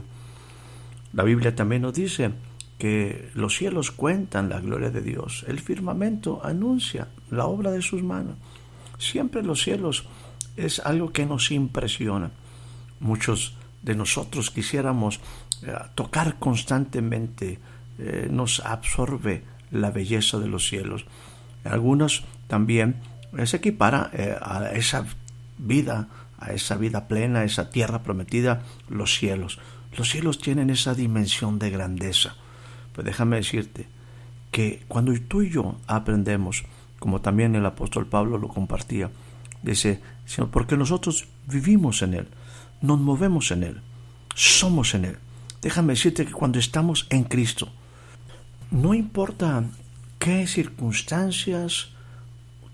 La 1.12 1.24
Biblia 1.24 1.54
también 1.54 1.82
nos 1.82 1.94
dice 1.94 2.32
que 2.80 3.28
los 3.34 3.56
cielos 3.56 3.90
cuentan 3.90 4.48
la 4.48 4.58
gloria 4.58 4.90
de 4.90 5.02
Dios, 5.02 5.44
el 5.46 5.60
firmamento 5.60 6.40
anuncia 6.42 7.08
la 7.30 7.44
obra 7.44 7.70
de 7.70 7.82
sus 7.82 8.02
manos. 8.02 8.36
Siempre 8.98 9.42
los 9.42 9.62
cielos 9.62 10.06
es 10.56 10.80
algo 10.80 11.12
que 11.12 11.26
nos 11.26 11.50
impresiona. 11.50 12.30
Muchos 12.98 13.54
de 13.82 13.94
nosotros 13.94 14.50
quisiéramos 14.50 15.20
eh, 15.62 15.74
tocar 15.94 16.38
constantemente, 16.38 17.58
eh, 17.98 18.28
nos 18.30 18.60
absorbe 18.60 19.44
la 19.70 19.90
belleza 19.90 20.38
de 20.38 20.48
los 20.48 20.66
cielos. 20.66 21.04
Algunos 21.64 22.24
también 22.48 22.96
eh, 23.36 23.46
se 23.46 23.58
equipara 23.58 24.10
a 24.40 24.70
esa 24.72 25.04
vida, 25.58 26.08
a 26.38 26.54
esa 26.54 26.76
vida 26.78 27.08
plena, 27.08 27.40
a 27.40 27.44
esa 27.44 27.68
tierra 27.68 28.02
prometida, 28.02 28.62
los 28.88 29.14
cielos. 29.14 29.58
Los 29.98 30.08
cielos 30.08 30.38
tienen 30.38 30.70
esa 30.70 30.94
dimensión 30.94 31.58
de 31.58 31.68
grandeza. 31.68 32.36
Pues 32.92 33.04
déjame 33.04 33.36
decirte 33.36 33.86
que 34.50 34.82
cuando 34.88 35.12
tú 35.20 35.42
y 35.42 35.50
yo 35.50 35.76
aprendemos, 35.86 36.64
como 36.98 37.20
también 37.20 37.54
el 37.54 37.66
apóstol 37.66 38.06
Pablo 38.06 38.38
lo 38.38 38.48
compartía, 38.48 39.10
dice, 39.62 40.00
porque 40.50 40.76
nosotros 40.76 41.28
vivimos 41.46 42.02
en 42.02 42.14
Él, 42.14 42.28
nos 42.80 42.98
movemos 42.98 43.50
en 43.50 43.62
Él, 43.62 43.80
somos 44.34 44.94
en 44.94 45.04
Él. 45.04 45.18
Déjame 45.62 45.92
decirte 45.92 46.24
que 46.24 46.32
cuando 46.32 46.58
estamos 46.58 47.06
en 47.10 47.24
Cristo, 47.24 47.68
no 48.70 48.94
importa 48.94 49.64
qué 50.18 50.46
circunstancias, 50.46 51.90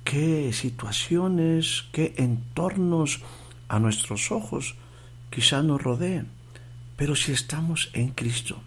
qué 0.05 0.53
situaciones, 0.53 1.85
qué 1.93 2.15
entornos 2.17 3.23
a 3.69 3.79
nuestros 3.81 4.31
ojos 4.31 4.77
quizás 5.31 5.65
nos 5.65 5.83
rodeen, 5.83 6.29
pero 6.97 7.17
si 7.17 7.33
estamos 7.33 7.91
en 7.93 8.09
Cristo, 8.11 8.61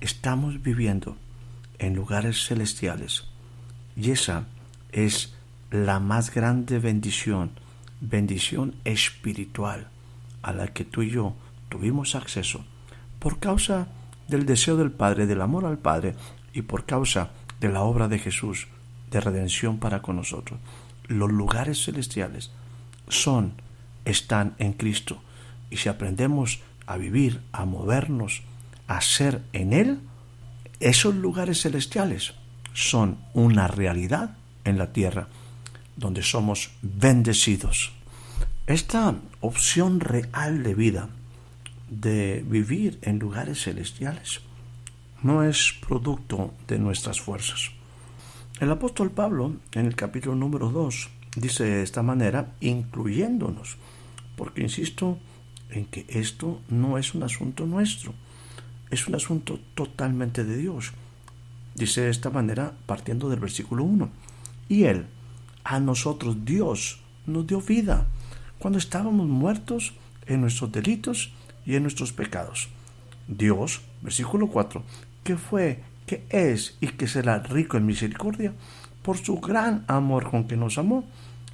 estamos 0.00 0.62
viviendo 0.62 1.16
en 1.78 1.94
lugares 1.94 2.46
celestiales 2.46 3.24
y 3.96 4.10
esa 4.10 4.46
es 4.92 5.34
la 5.70 6.00
más 6.00 6.32
grande 6.32 6.78
bendición, 6.78 7.50
bendición 8.00 8.74
espiritual 8.84 9.88
a 10.42 10.52
la 10.52 10.68
que 10.68 10.84
tú 10.84 11.02
y 11.02 11.10
yo 11.10 11.34
tuvimos 11.68 12.14
acceso 12.14 12.64
por 13.18 13.38
causa 13.38 13.88
del 14.28 14.46
deseo 14.46 14.76
del 14.76 14.90
Padre, 14.90 15.26
del 15.26 15.40
amor 15.40 15.66
al 15.66 15.78
Padre 15.78 16.14
y 16.52 16.62
por 16.62 16.84
causa 16.84 17.30
de 17.60 17.68
la 17.68 17.82
obra 17.82 18.08
de 18.08 18.18
Jesús 18.18 18.68
de 19.10 19.20
redención 19.20 19.78
para 19.78 20.02
con 20.02 20.16
nosotros. 20.16 20.60
Los 21.06 21.32
lugares 21.32 21.84
celestiales 21.84 22.50
son, 23.08 23.54
están 24.04 24.54
en 24.58 24.74
Cristo. 24.74 25.22
Y 25.70 25.78
si 25.78 25.88
aprendemos 25.88 26.60
a 26.86 26.96
vivir, 26.96 27.42
a 27.52 27.64
movernos, 27.64 28.42
a 28.88 29.00
ser 29.00 29.42
en 29.52 29.72
Él, 29.72 30.00
esos 30.80 31.14
lugares 31.14 31.62
celestiales 31.62 32.34
son 32.72 33.18
una 33.34 33.68
realidad 33.68 34.36
en 34.64 34.78
la 34.78 34.92
tierra, 34.92 35.28
donde 35.96 36.22
somos 36.22 36.70
bendecidos. 36.82 37.92
Esta 38.66 39.14
opción 39.40 40.00
real 40.00 40.62
de 40.62 40.74
vida 40.74 41.08
de 41.90 42.44
vivir 42.46 42.98
en 43.02 43.18
lugares 43.18 43.62
celestiales 43.62 44.40
no 45.22 45.42
es 45.42 45.74
producto 45.86 46.54
de 46.66 46.78
nuestras 46.78 47.20
fuerzas. 47.20 47.70
El 48.60 48.70
apóstol 48.70 49.10
Pablo, 49.10 49.54
en 49.72 49.86
el 49.86 49.96
capítulo 49.96 50.34
número 50.34 50.70
2, 50.70 51.08
dice 51.36 51.64
de 51.64 51.82
esta 51.82 52.02
manera, 52.02 52.52
incluyéndonos, 52.60 53.76
porque 54.36 54.62
insisto 54.62 55.18
en 55.70 55.86
que 55.86 56.06
esto 56.08 56.60
no 56.68 56.98
es 56.98 57.14
un 57.14 57.22
asunto 57.22 57.66
nuestro, 57.66 58.14
es 58.90 59.06
un 59.06 59.14
asunto 59.14 59.58
totalmente 59.74 60.44
de 60.44 60.56
Dios. 60.56 60.92
Dice 61.74 62.02
de 62.02 62.10
esta 62.10 62.30
manera, 62.30 62.72
partiendo 62.86 63.28
del 63.28 63.40
versículo 63.40 63.84
1, 63.84 64.08
y 64.68 64.84
Él, 64.84 65.06
a 65.64 65.80
nosotros 65.80 66.44
Dios, 66.44 67.00
nos 67.26 67.46
dio 67.46 67.60
vida 67.60 68.06
cuando 68.58 68.78
estábamos 68.78 69.26
muertos 69.26 69.94
en 70.26 70.40
nuestros 70.40 70.72
delitos 70.72 71.32
y 71.64 71.76
en 71.76 71.82
nuestros 71.82 72.12
pecados. 72.12 72.68
Dios, 73.28 73.82
versículo 74.02 74.48
4, 74.48 74.82
que 75.22 75.36
fue, 75.36 75.82
que 76.06 76.24
es 76.30 76.76
y 76.80 76.88
que 76.88 77.06
será 77.06 77.38
rico 77.40 77.76
en 77.76 77.86
misericordia, 77.86 78.54
por 79.02 79.18
su 79.18 79.38
gran 79.40 79.84
amor 79.86 80.30
con 80.30 80.48
que 80.48 80.56
nos 80.56 80.78
amó, 80.78 81.04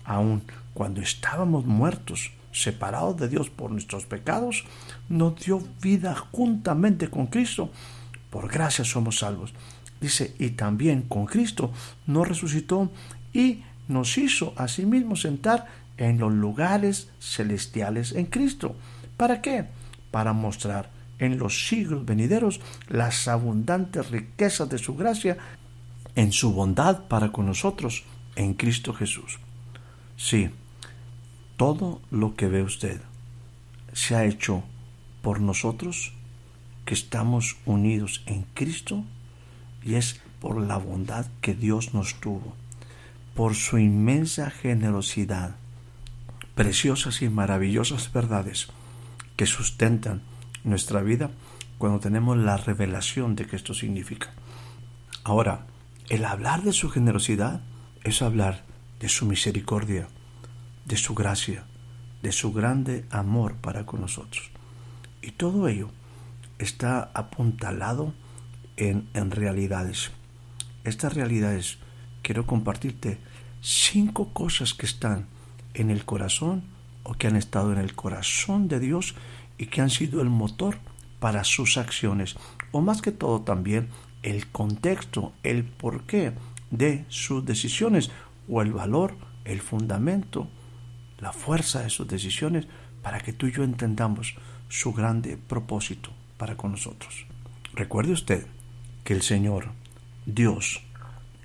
aun 0.05 0.43
cuando 0.73 1.01
estábamos 1.01 1.67
muertos, 1.67 2.31
separados 2.55 3.17
de 3.19 3.29
Dios 3.29 3.51
por 3.51 3.71
nuestros 3.71 4.07
pecados, 4.07 4.65
nos 5.09 5.37
dio 5.45 5.61
vida 5.83 6.15
juntamente 6.15 7.11
con 7.11 7.27
Cristo. 7.27 7.71
Por 8.31 8.51
gracia 8.51 8.85
somos 8.85 9.19
salvos. 9.19 9.53
Dice, 10.01 10.35
y 10.39 10.51
también 10.51 11.03
con 11.03 11.27
Cristo 11.27 11.73
nos 12.07 12.29
resucitó 12.29 12.91
y 13.33 13.63
nos 13.89 14.17
hizo 14.17 14.55
asimismo 14.57 15.17
sentar 15.17 15.67
en 15.97 16.19
los 16.19 16.33
lugares 16.33 17.11
celestiales 17.21 18.13
en 18.13 18.27
Cristo. 18.27 18.77
¿Para 19.17 19.43
qué? 19.43 19.67
Para 20.11 20.33
mostrar 20.33 20.91
en 21.19 21.39
los 21.39 21.69
siglos 21.69 22.05
venideros 22.05 22.61
las 22.89 23.29
abundantes 23.29 24.11
riquezas 24.11 24.69
de 24.69 24.79
su 24.79 24.95
gracia 24.95 25.37
en 26.15 26.33
su 26.33 26.53
bondad 26.53 27.05
para 27.09 27.33
con 27.33 27.47
nosotros 27.47 28.05
en 28.37 28.55
Cristo 28.55 28.93
Jesús. 28.93 29.39
Sí, 30.17 30.51
todo 31.57 32.01
lo 32.11 32.35
que 32.35 32.49
ve 32.49 32.63
usted 32.63 33.01
se 33.93 34.17
ha 34.17 34.25
hecho 34.25 34.65
por 35.23 35.41
nosotros 35.41 36.13
que 36.85 36.95
estamos 36.95 37.57
unidos 37.65 38.23
en 38.27 38.43
Cristo 38.55 39.05
y 39.83 39.95
es 39.95 40.21
por 40.41 40.61
la 40.61 40.77
bondad 40.77 41.27
que 41.41 41.55
Dios 41.55 41.95
nos 41.95 42.21
tuvo, 42.21 42.55
por 43.35 43.55
su 43.55 43.79
inmensa 43.79 44.51
generosidad, 44.51 45.57
preciosas 46.55 47.23
y 47.23 47.29
maravillosas 47.29 48.13
verdades 48.13 48.69
que 49.37 49.47
sustentan 49.47 50.23
nuestra 50.65 51.03
vida 51.03 51.31
cuando 51.79 52.01
tenemos 52.01 52.37
la 52.37 52.57
revelación 52.57 53.37
de 53.37 53.47
que 53.47 53.57
esto 53.57 53.75
significa. 53.75 54.33
Ahora, 55.23 55.67
el 56.09 56.25
hablar 56.25 56.63
de 56.63 56.73
su 56.73 56.91
generosidad 56.91 57.63
es 58.03 58.23
hablar 58.23 58.65
de 59.01 59.09
su 59.09 59.27
misericordia, 59.27 60.09
de 60.85 60.97
su 60.97 61.15
gracia, 61.15 61.65
de 62.23 62.33
su 62.33 62.53
grande 62.53 63.05
amor 63.11 63.55
para 63.57 63.87
con 63.87 64.01
nosotros. 64.01 64.51
Y 65.23 65.33
todo 65.33 65.69
ello 65.69 65.91
está 66.59 67.11
apuntalado 67.15 68.13
en, 68.77 69.31
realidades. 69.31 70.11
Estas 70.85 71.15
realidades 71.15 71.79
quiero 72.23 72.47
compartirte 72.47 73.19
cinco 73.61 74.33
cosas 74.33 74.75
que 74.75 74.87
están 74.87 75.27
en 75.75 75.91
el 75.91 76.05
corazón 76.05 76.65
o 77.03 77.15
que 77.15 77.27
han 77.27 77.37
estado 77.37 77.73
en 77.73 77.79
el 77.79 77.95
corazón 77.95 78.69
de 78.69 78.81
Dios 78.81 79.15
y 79.59 79.67
que 79.67 79.81
han 79.81 79.91
sido 79.91 80.21
el 80.21 80.31
motor 80.31 80.79
para 81.21 81.45
sus 81.45 81.79
acciones, 81.79 82.37
o 82.73 82.81
más 82.81 83.01
que 83.01 83.13
todo 83.13 83.41
también 83.41 83.89
el 84.23 84.49
contexto, 84.49 85.33
el 85.43 85.65
porqué 85.65 86.33
de 86.71 87.05
sus 87.09 87.45
decisiones, 87.45 88.11
o 88.49 88.61
el 88.61 88.73
valor, 88.73 89.15
el 89.45 89.61
fundamento, 89.61 90.49
la 91.19 91.33
fuerza 91.33 91.83
de 91.83 91.91
sus 91.91 92.09
decisiones, 92.09 92.67
para 93.03 93.21
que 93.21 93.33
tú 93.33 93.47
y 93.47 93.53
yo 93.53 93.65
entendamos 93.65 94.35
su 94.69 94.93
grande 94.93 95.37
propósito 95.37 96.11
para 96.37 96.57
con 96.57 96.73
nosotros. 96.73 97.27
Recuerde 97.75 98.13
usted 98.13 98.47
que 99.05 99.15
el 99.15 99.23
Señor, 99.23 99.73
Dios, 100.27 100.83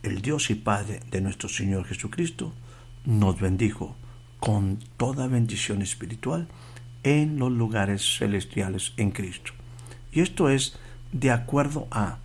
el 0.03 0.21
Dios 0.21 0.49
y 0.49 0.55
Padre 0.55 1.01
de 1.11 1.21
nuestro 1.21 1.49
Señor 1.49 1.85
Jesucristo, 1.85 2.53
nos 3.05 3.39
bendijo 3.39 3.95
con 4.39 4.79
toda 4.97 5.27
bendición 5.27 5.81
espiritual 5.81 6.47
en 7.03 7.37
los 7.39 7.51
lugares 7.51 8.17
celestiales 8.17 8.93
en 8.97 9.11
Cristo. 9.11 9.51
Y 10.11 10.21
esto 10.21 10.49
es 10.49 10.77
de 11.11 11.31
acuerdo 11.31 11.87
a, 11.91 12.19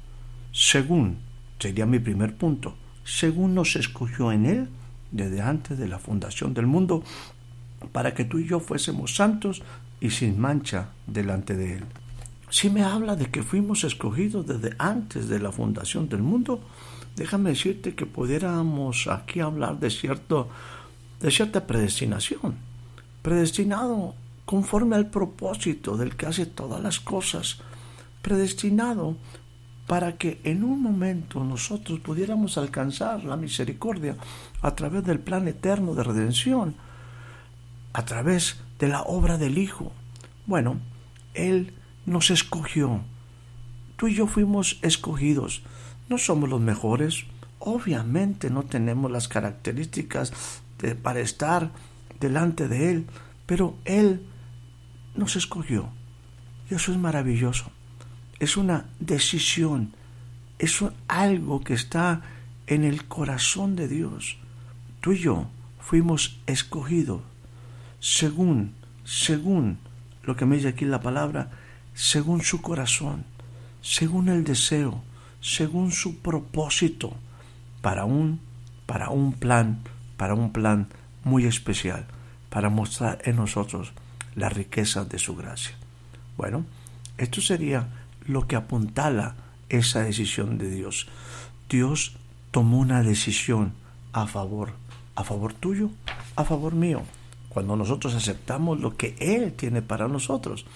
según, 0.53 1.19
sería 1.59 1.87
mi 1.87 1.99
primer 1.99 2.37
punto, 2.37 2.77
según 3.05 3.55
nos 3.55 3.77
escogió 3.77 4.33
en 4.33 4.47
Él 4.47 4.69
desde 5.11 5.43
antes 5.43 5.79
de 5.79 5.89
la 5.89 5.99
fundación 5.99 6.55
del 6.55 6.67
mundo, 6.67 7.05
para 7.93 8.15
que 8.15 8.25
tú 8.25 8.39
y 8.39 8.47
yo 8.47 8.61
fuésemos 8.61 9.17
santos 9.17 9.63
y 10.01 10.11
sin 10.11 10.41
mancha 10.41 10.91
delante 11.07 11.55
de 11.55 11.79
Él. 11.79 11.85
Si 12.51 12.71
me 12.71 12.83
habla 12.83 13.17
de 13.17 13.31
que 13.31 13.43
fuimos 13.43 13.85
escogidos 13.85 14.47
desde 14.47 14.77
antes 14.79 15.29
de 15.29 15.41
la 15.41 15.51
fundación 15.51 16.09
del 16.09 16.23
mundo, 16.23 16.61
déjame 17.17 17.51
decirte 17.51 17.95
que 17.95 18.07
pudiéramos 18.07 19.09
aquí 19.09 19.41
hablar 19.41 19.81
de 19.81 19.91
cierto 19.91 20.49
de 21.21 21.31
cierta 21.31 21.67
predestinación. 21.67 22.57
Predestinado 23.23 24.15
conforme 24.45 24.97
al 24.97 25.07
propósito 25.07 25.97
del 25.97 26.17
que 26.17 26.27
hace 26.27 26.45
todas 26.45 26.83
las 26.83 27.01
cosas, 27.01 27.61
predestinado 28.21 29.17
para 29.87 30.17
que 30.17 30.41
en 30.45 30.65
un 30.65 30.83
momento 30.83 31.43
nosotros 31.45 32.01
pudiéramos 32.01 32.59
alcanzar 32.59 33.25
la 33.25 33.37
misericordia 33.37 34.17
a 34.63 34.75
través 34.75 35.05
del 35.05 35.19
plan 35.19 35.49
eterno 35.49 35.95
de 35.95 36.05
redención, 36.05 36.75
a 37.95 38.05
través 38.05 38.57
de 38.79 38.89
la 38.89 39.03
obra 39.03 39.39
del 39.39 39.57
Hijo. 39.57 39.93
Bueno, 40.47 40.81
Él 41.33 41.73
nos 42.05 42.31
escogió. 42.31 43.01
Tú 43.97 44.09
y 44.09 44.15
yo 44.15 44.27
fuimos 44.27 44.79
escogidos. 44.83 45.63
No 46.09 46.19
somos 46.19 46.51
los 46.51 46.61
mejores. 46.61 47.25
Obviamente 47.61 48.51
no 48.51 48.65
tenemos 48.65 49.11
las 49.11 49.29
características 49.29 50.33
de, 50.81 50.97
para 50.97 51.21
estar 51.21 51.71
delante 52.21 52.69
de 52.69 52.91
Él, 52.91 53.07
pero 53.47 53.77
Él 53.85 54.27
nos 55.15 55.37
escogió. 55.37 55.89
Y 56.71 56.75
eso 56.75 56.91
es 56.91 56.99
maravilloso. 56.99 57.71
Es 58.41 58.57
una 58.57 58.87
decisión. 58.99 59.95
Es 60.59 60.85
algo 61.07 61.63
que 61.63 61.75
está 61.75 62.23
en 62.67 62.83
el 62.83 63.07
corazón 63.07 63.77
de 63.77 63.87
Dios. 63.87 64.37
Tú 65.01 65.13
y 65.13 65.19
yo 65.19 65.47
fuimos 65.79 66.41
escogidos 66.47 67.21
según, 68.05 68.75
según 69.07 69.79
lo 70.25 70.37
que 70.37 70.45
me 70.45 70.57
dice 70.57 70.69
aquí 70.69 70.85
la 70.85 71.01
palabra, 71.01 71.49
según 71.95 72.43
su 72.43 72.61
corazón, 72.61 73.25
según 73.81 74.29
el 74.29 74.45
deseo, 74.45 75.03
según 75.41 75.91
su 75.91 76.19
propósito, 76.19 77.15
para 77.81 78.05
un, 78.05 78.41
para 78.85 79.09
un 79.09 79.33
plan, 79.33 79.79
para 80.19 80.35
un 80.35 80.53
plan 80.53 80.89
muy 81.25 81.47
especial, 81.47 82.05
para 82.51 82.69
mostrar 82.69 83.23
en 83.25 83.37
nosotros 83.37 83.95
la 84.35 84.51
riqueza 84.51 85.07
de 85.07 85.19
su 85.19 85.35
gracia. 85.35 85.75
Bueno, 86.37 86.67
esto 87.17 87.41
sería 87.41 87.89
lo 88.27 88.47
que 88.47 88.57
apuntala 88.57 89.35
esa 89.71 90.01
decisión 90.01 90.59
de 90.59 90.69
Dios. 90.69 91.09
Dios 91.71 92.17
tomó 92.51 92.81
una 92.81 93.03
decisión 93.03 93.73
a 94.13 94.27
favor, 94.27 94.75
a 95.15 95.25
favor 95.25 95.55
tuyo, 95.55 95.91
a 96.37 96.45
favor 96.45 96.75
mío, 96.75 97.03
cuando 97.55 97.77
nosotros 97.77 98.15
aceptamos 98.15 98.81
lo 98.81 98.97
que 98.97 99.15
Él 99.21 99.53
tiene 99.53 99.81
para 99.81 100.09
nosotros. 100.09 100.67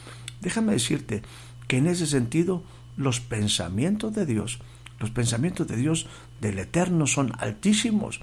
Déjame 0.40 0.72
decirte 0.72 1.22
que 1.66 1.78
en 1.78 1.88
ese 1.88 2.06
sentido 2.06 2.62
los 2.96 3.20
pensamientos 3.20 4.14
de 4.14 4.24
Dios, 4.24 4.60
los 5.00 5.10
pensamientos 5.10 5.66
de 5.66 5.76
Dios 5.76 6.06
del 6.40 6.58
Eterno 6.60 7.06
son 7.06 7.32
altísimos. 7.38 8.20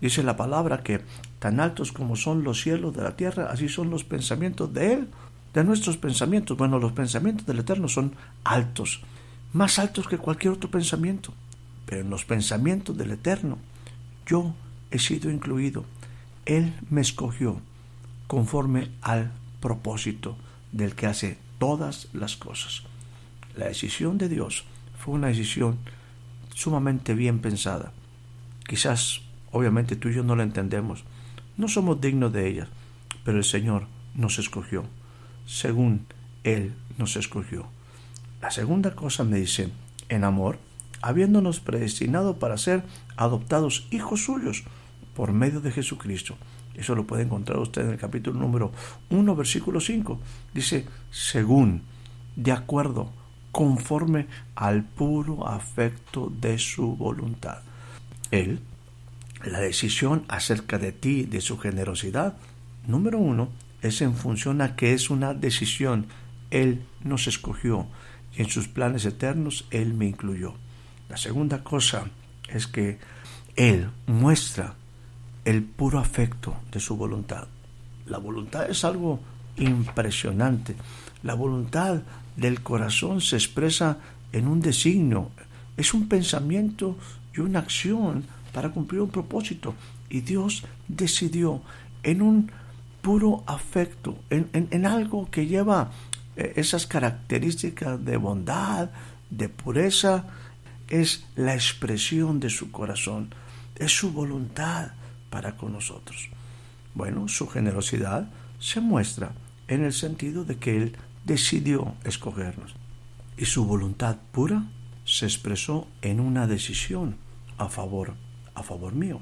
Dice 0.00 0.22
la 0.22 0.36
palabra 0.36 0.82
que 0.82 1.00
tan 1.38 1.58
altos 1.60 1.90
como 1.90 2.14
son 2.14 2.44
los 2.44 2.60
cielos 2.60 2.94
de 2.94 3.02
la 3.02 3.16
tierra, 3.16 3.48
así 3.50 3.68
son 3.68 3.90
los 3.90 4.04
pensamientos 4.04 4.72
de 4.72 4.92
Él, 4.92 5.08
de 5.54 5.64
nuestros 5.64 5.96
pensamientos. 5.96 6.56
Bueno, 6.56 6.78
los 6.78 6.92
pensamientos 6.92 7.46
del 7.46 7.60
Eterno 7.60 7.88
son 7.88 8.14
altos, 8.44 9.02
más 9.52 9.78
altos 9.78 10.06
que 10.06 10.18
cualquier 10.18 10.52
otro 10.52 10.70
pensamiento. 10.70 11.32
Pero 11.86 12.02
en 12.02 12.10
los 12.10 12.24
pensamientos 12.24 12.96
del 12.96 13.12
Eterno, 13.12 13.58
yo 14.26 14.54
he 14.90 14.98
sido 14.98 15.30
incluido. 15.30 15.84
Él 16.44 16.74
me 16.90 17.00
escogió 17.00 17.60
conforme 18.28 18.92
al 19.02 19.32
propósito 19.60 20.36
del 20.70 20.94
que 20.94 21.06
hace 21.06 21.38
todas 21.58 22.06
las 22.12 22.36
cosas. 22.36 22.84
La 23.56 23.66
decisión 23.66 24.16
de 24.16 24.28
Dios 24.28 24.64
fue 24.96 25.14
una 25.14 25.26
decisión 25.26 25.78
sumamente 26.54 27.14
bien 27.14 27.40
pensada. 27.40 27.92
Quizás 28.68 29.22
Obviamente 29.52 29.96
tú 29.96 30.08
y 30.08 30.14
yo 30.14 30.22
no 30.22 30.36
la 30.36 30.42
entendemos. 30.42 31.04
No 31.56 31.68
somos 31.68 32.00
dignos 32.00 32.32
de 32.32 32.48
ella, 32.48 32.68
pero 33.24 33.38
el 33.38 33.44
Señor 33.44 33.86
nos 34.14 34.38
escogió, 34.38 34.84
según 35.46 36.06
Él 36.44 36.74
nos 36.98 37.16
escogió. 37.16 37.66
La 38.40 38.50
segunda 38.50 38.94
cosa 38.94 39.24
me 39.24 39.38
dice, 39.38 39.70
en 40.08 40.24
amor, 40.24 40.58
habiéndonos 41.00 41.60
predestinado 41.60 42.38
para 42.38 42.58
ser 42.58 42.84
adoptados 43.16 43.88
hijos 43.90 44.24
suyos 44.24 44.64
por 45.14 45.32
medio 45.32 45.60
de 45.60 45.72
Jesucristo. 45.72 46.36
Eso 46.78 46.94
lo 46.94 47.04
puede 47.04 47.24
encontrar 47.24 47.58
usted 47.58 47.82
en 47.82 47.90
el 47.90 47.98
capítulo 47.98 48.38
número 48.38 48.72
1, 49.10 49.36
versículo 49.36 49.80
5. 49.80 50.20
Dice, 50.54 50.86
según, 51.10 51.82
de 52.36 52.52
acuerdo, 52.52 53.10
conforme 53.50 54.28
al 54.54 54.84
puro 54.84 55.48
afecto 55.48 56.32
de 56.40 56.56
su 56.58 56.94
voluntad. 56.94 57.58
Él 58.30 58.60
la 59.44 59.60
decisión 59.60 60.24
acerca 60.28 60.78
de 60.78 60.92
ti, 60.92 61.24
de 61.24 61.40
su 61.40 61.58
generosidad, 61.58 62.36
número 62.86 63.18
uno, 63.18 63.50
es 63.82 64.00
en 64.02 64.14
función 64.14 64.60
a 64.60 64.74
que 64.74 64.92
es 64.92 65.10
una 65.10 65.34
decisión. 65.34 66.06
Él 66.50 66.82
nos 67.04 67.26
escogió 67.28 67.86
y 68.36 68.42
en 68.42 68.50
sus 68.50 68.68
planes 68.68 69.04
eternos 69.04 69.66
Él 69.70 69.94
me 69.94 70.06
incluyó. 70.06 70.54
La 71.08 71.16
segunda 71.16 71.62
cosa 71.62 72.06
es 72.48 72.66
que 72.66 72.98
Él 73.56 73.90
muestra 74.06 74.74
el 75.48 75.62
puro 75.62 75.98
afecto 75.98 76.58
de 76.70 76.78
su 76.78 76.94
voluntad. 76.98 77.48
La 78.04 78.18
voluntad 78.18 78.68
es 78.68 78.84
algo 78.84 79.18
impresionante. 79.56 80.76
La 81.22 81.32
voluntad 81.32 82.02
del 82.36 82.60
corazón 82.62 83.22
se 83.22 83.36
expresa 83.36 83.96
en 84.30 84.46
un 84.46 84.60
designio, 84.60 85.30
es 85.78 85.94
un 85.94 86.06
pensamiento 86.06 86.98
y 87.34 87.40
una 87.40 87.60
acción 87.60 88.24
para 88.52 88.68
cumplir 88.68 89.00
un 89.00 89.08
propósito. 89.08 89.74
Y 90.10 90.20
Dios 90.20 90.64
decidió 90.86 91.62
en 92.02 92.20
un 92.20 92.52
puro 93.00 93.42
afecto, 93.46 94.18
en, 94.28 94.84
algo 94.84 95.30
que 95.30 95.46
lleva 95.46 95.92
eh, 96.36 96.52
esas 96.56 96.86
características 96.86 98.04
de 98.04 98.18
bondad, 98.18 98.90
de 99.30 99.48
pureza, 99.48 100.26
es 100.88 101.24
la 101.36 101.54
expresión 101.54 102.38
de 102.38 102.50
su 102.50 102.70
corazón, 102.70 103.34
es 103.76 103.96
su 103.96 104.12
voluntad 104.12 104.90
para 105.30 105.56
con 105.56 105.72
nosotros. 105.72 106.28
Bueno, 106.94 107.28
su 107.28 107.46
generosidad 107.48 108.28
se 108.58 108.80
muestra 108.80 109.32
en 109.68 109.84
el 109.84 109.92
sentido 109.92 110.44
de 110.44 110.56
que 110.56 110.76
Él 110.76 110.96
decidió 111.24 111.94
escogernos. 112.04 112.74
Y 113.36 113.44
su 113.44 113.64
voluntad 113.66 114.16
pura 114.32 114.64
se 115.04 115.26
expresó 115.26 115.86
en 116.02 116.20
una 116.20 116.46
decisión 116.46 117.16
a 117.56 117.68
favor, 117.68 118.14
a 118.54 118.62
favor 118.62 118.94
mío. 118.94 119.20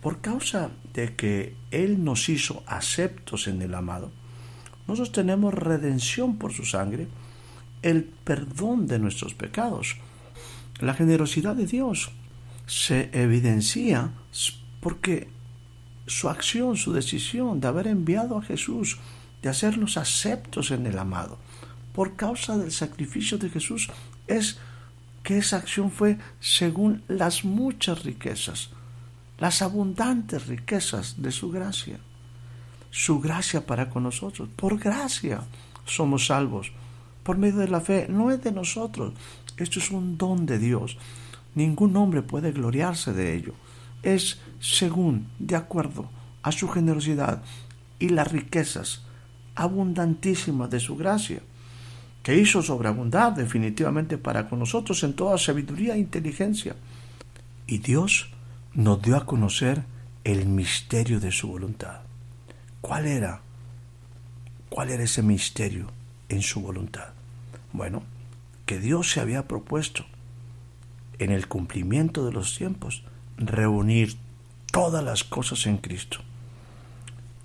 Por 0.00 0.20
causa 0.20 0.70
de 0.94 1.14
que 1.16 1.56
Él 1.70 2.04
nos 2.04 2.28
hizo 2.28 2.62
aceptos 2.66 3.48
en 3.48 3.60
el 3.62 3.74
amado, 3.74 4.10
nosotros 4.86 5.12
tenemos 5.12 5.52
redención 5.52 6.36
por 6.36 6.52
su 6.52 6.64
sangre, 6.64 7.08
el 7.82 8.04
perdón 8.04 8.86
de 8.86 8.98
nuestros 8.98 9.34
pecados. 9.34 9.96
La 10.80 10.94
generosidad 10.94 11.56
de 11.56 11.66
Dios 11.66 12.12
se 12.66 13.10
evidencia 13.12 14.12
porque 14.80 15.28
su 16.06 16.28
acción, 16.28 16.76
su 16.76 16.92
decisión 16.92 17.60
de 17.60 17.68
haber 17.68 17.86
enviado 17.86 18.38
a 18.38 18.42
Jesús, 18.42 18.98
de 19.42 19.48
hacernos 19.48 19.96
aceptos 19.96 20.70
en 20.70 20.86
el 20.86 20.98
amado, 20.98 21.38
por 21.92 22.16
causa 22.16 22.56
del 22.56 22.72
sacrificio 22.72 23.38
de 23.38 23.48
Jesús, 23.48 23.88
es 24.26 24.58
que 25.22 25.38
esa 25.38 25.56
acción 25.56 25.90
fue 25.90 26.18
según 26.40 27.02
las 27.08 27.44
muchas 27.44 28.04
riquezas, 28.04 28.70
las 29.38 29.60
abundantes 29.62 30.46
riquezas 30.46 31.20
de 31.20 31.32
su 31.32 31.50
gracia. 31.50 31.98
Su 32.90 33.20
gracia 33.20 33.66
para 33.66 33.90
con 33.90 34.04
nosotros. 34.04 34.48
Por 34.56 34.78
gracia 34.78 35.42
somos 35.84 36.26
salvos. 36.26 36.72
Por 37.22 37.36
medio 37.36 37.58
de 37.58 37.68
la 37.68 37.80
fe. 37.80 38.06
No 38.08 38.30
es 38.30 38.42
de 38.42 38.52
nosotros. 38.52 39.12
Esto 39.56 39.80
es 39.80 39.90
un 39.90 40.16
don 40.16 40.46
de 40.46 40.58
Dios. 40.58 40.96
Ningún 41.54 41.96
hombre 41.96 42.22
puede 42.22 42.52
gloriarse 42.52 43.12
de 43.12 43.34
ello. 43.34 43.54
Es 44.06 44.38
según, 44.60 45.26
de 45.40 45.56
acuerdo 45.56 46.08
a 46.44 46.52
su 46.52 46.68
generosidad 46.68 47.42
y 47.98 48.10
las 48.10 48.30
riquezas 48.30 49.02
abundantísimas 49.56 50.70
de 50.70 50.78
su 50.78 50.96
gracia 50.96 51.40
que 52.22 52.36
hizo 52.36 52.62
sobreabundar 52.62 53.34
definitivamente 53.34 54.16
para 54.16 54.48
con 54.48 54.60
nosotros 54.60 55.02
en 55.02 55.14
toda 55.14 55.38
sabiduría 55.38 55.94
e 55.94 55.98
inteligencia. 55.98 56.76
Y 57.66 57.78
Dios 57.78 58.30
nos 58.74 59.02
dio 59.02 59.16
a 59.16 59.26
conocer 59.26 59.82
el 60.22 60.46
misterio 60.46 61.18
de 61.18 61.32
su 61.32 61.48
voluntad. 61.48 62.02
¿Cuál 62.80 63.06
era? 63.06 63.40
¿Cuál 64.68 64.90
era 64.90 65.02
ese 65.02 65.24
misterio 65.24 65.88
en 66.28 66.42
su 66.42 66.60
voluntad? 66.60 67.08
Bueno, 67.72 68.04
que 68.66 68.78
Dios 68.78 69.10
se 69.10 69.18
había 69.18 69.48
propuesto 69.48 70.04
en 71.18 71.32
el 71.32 71.48
cumplimiento 71.48 72.24
de 72.24 72.32
los 72.32 72.56
tiempos 72.56 73.02
reunir 73.36 74.16
todas 74.70 75.02
las 75.04 75.24
cosas 75.24 75.66
en 75.66 75.78
Cristo. 75.78 76.18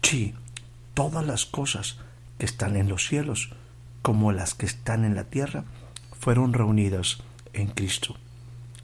Sí, 0.01 0.33
todas 0.93 1.25
las 1.25 1.45
cosas 1.45 1.97
que 2.37 2.45
están 2.45 2.75
en 2.75 2.89
los 2.89 3.07
cielos 3.07 3.51
como 4.01 4.31
las 4.31 4.53
que 4.53 4.65
están 4.65 5.05
en 5.05 5.15
la 5.15 5.25
tierra, 5.25 5.63
fueron 6.19 6.53
reunidas 6.53 7.19
en 7.53 7.67
Cristo. 7.67 8.15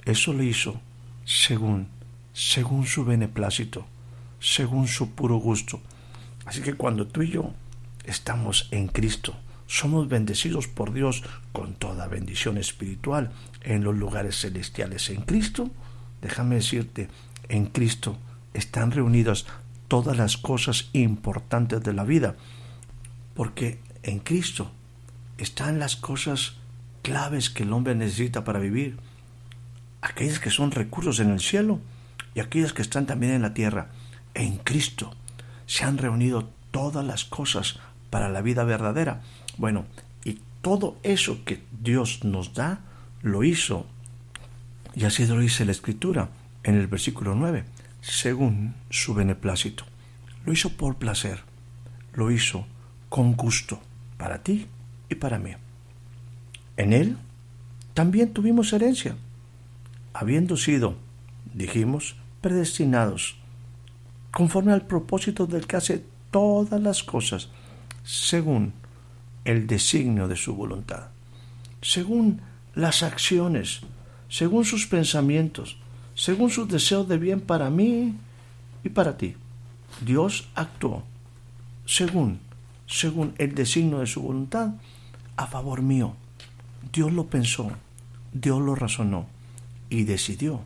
Eso 0.06 0.34
lo 0.34 0.44
hizo 0.44 0.80
según, 1.26 1.88
según 2.34 2.86
su 2.86 3.06
beneplácito, 3.06 3.86
según 4.40 4.88
su 4.88 5.12
puro 5.12 5.38
gusto. 5.38 5.82
Así 6.46 6.62
que 6.62 6.76
cuando 6.76 7.08
tú 7.08 7.24
y 7.24 7.32
yo 7.32 7.52
estamos 8.06 8.70
en 8.72 8.88
Cristo, 8.88 9.36
somos 9.66 10.08
bendecidos 10.08 10.68
por 10.68 10.94
Dios 10.94 11.24
con 11.52 11.74
toda 11.74 12.08
bendición 12.08 12.58
espiritual 12.58 13.32
en 13.62 13.84
los 13.84 13.96
lugares 13.96 14.40
celestiales. 14.40 15.10
En 15.10 15.24
Cristo, 15.24 15.70
déjame 16.22 16.56
decirte, 16.56 17.10
en 17.50 17.66
Cristo 17.68 18.18
están 18.54 18.92
reunidas 18.92 19.46
todas 19.88 20.18
las 20.18 20.38
cosas 20.38 20.90
importantes 20.94 21.84
de 21.84 21.94
la 21.94 22.04
vida, 22.04 22.36
porque 23.34 23.80
en 24.04 24.20
Cristo 24.20 24.72
están 25.38 25.80
las 25.80 25.96
cosas 25.96 26.56
claves 27.02 27.50
que 27.50 27.64
el 27.64 27.74
hombre 27.74 27.96
necesita 27.96 28.44
para 28.44 28.60
vivir, 28.60 28.98
aquellas 30.02 30.40
que 30.40 30.50
son 30.50 30.72
recursos 30.72 31.20
en 31.20 31.32
el 31.32 31.40
cielo 31.40 31.80
y 32.36 32.40
aquellas 32.40 32.74
que 32.74 32.82
están 32.82 33.06
también 33.06 33.34
en 33.34 33.42
la 33.42 33.54
tierra. 33.54 33.90
En 34.34 34.58
Cristo 34.58 35.14
se 35.66 35.86
han 35.86 35.98
reunido 35.98 36.50
todas 36.72 37.06
las 37.06 37.24
cosas 37.24 37.80
para 38.10 38.30
la 38.30 38.42
vida 38.42 38.64
verdadera. 38.64 39.22
Bueno, 39.58 39.86
y 40.24 40.40
todo 40.62 40.98
eso 41.04 41.44
que 41.46 41.64
Dios 41.82 42.24
nos 42.24 42.54
da, 42.54 42.82
lo 43.22 43.44
hizo, 43.44 43.88
y 44.98 45.06
así 45.06 45.28
lo 45.28 45.40
dice 45.40 45.64
la 45.64 45.74
Escritura 45.74 46.30
en 46.64 46.74
el 46.74 46.88
versículo 46.88 47.36
9, 47.36 47.66
según 48.02 48.74
su 48.90 49.14
beneplácito. 49.14 49.84
Lo 50.44 50.52
hizo 50.52 50.72
por 50.72 50.96
placer, 50.96 51.44
lo 52.14 52.32
hizo 52.32 52.66
con 53.08 53.36
gusto 53.36 53.80
para 54.18 54.42
ti 54.42 54.66
y 55.08 55.14
para 55.14 55.38
mí. 55.38 55.52
En 56.78 56.94
Él 56.94 57.16
también 57.94 58.34
tuvimos 58.34 58.74
herencia, 58.74 59.16
habiendo 60.14 60.58
sido, 60.58 60.96
dijimos, 61.54 62.16
predestinados, 62.42 63.38
conforme 64.32 64.74
al 64.74 64.88
propósito 64.88 65.46
del 65.46 65.68
que 65.68 65.76
hace 65.76 66.04
todas 66.32 66.82
las 66.82 67.04
cosas, 67.04 67.50
según 68.04 68.74
el 69.46 69.68
designio 69.68 70.28
de 70.28 70.36
su 70.36 70.56
voluntad, 70.56 71.10
según 71.84 72.42
las 72.74 73.04
acciones, 73.04 73.82
según 74.30 74.66
sus 74.66 74.88
pensamientos, 74.88 75.78
según 76.16 76.50
sus 76.50 76.68
deseos 76.68 77.08
de 77.08 77.18
bien 77.18 77.42
para 77.42 77.70
mí 77.70 78.16
y 78.84 78.90
para 78.90 79.18
ti. 79.18 79.36
Dios 80.02 80.50
actuó 80.56 81.04
según, 81.86 82.40
según 82.86 83.34
el 83.38 83.56
designio 83.56 84.00
de 84.00 84.08
su 84.08 84.22
voluntad 84.22 84.72
a 85.36 85.48
favor 85.48 85.82
mío. 85.82 86.16
Dios 86.92 87.12
lo 87.12 87.28
pensó, 87.28 87.72
Dios 88.34 88.62
lo 88.62 88.76
razonó 88.76 89.28
y 89.90 90.04
decidió 90.04 90.62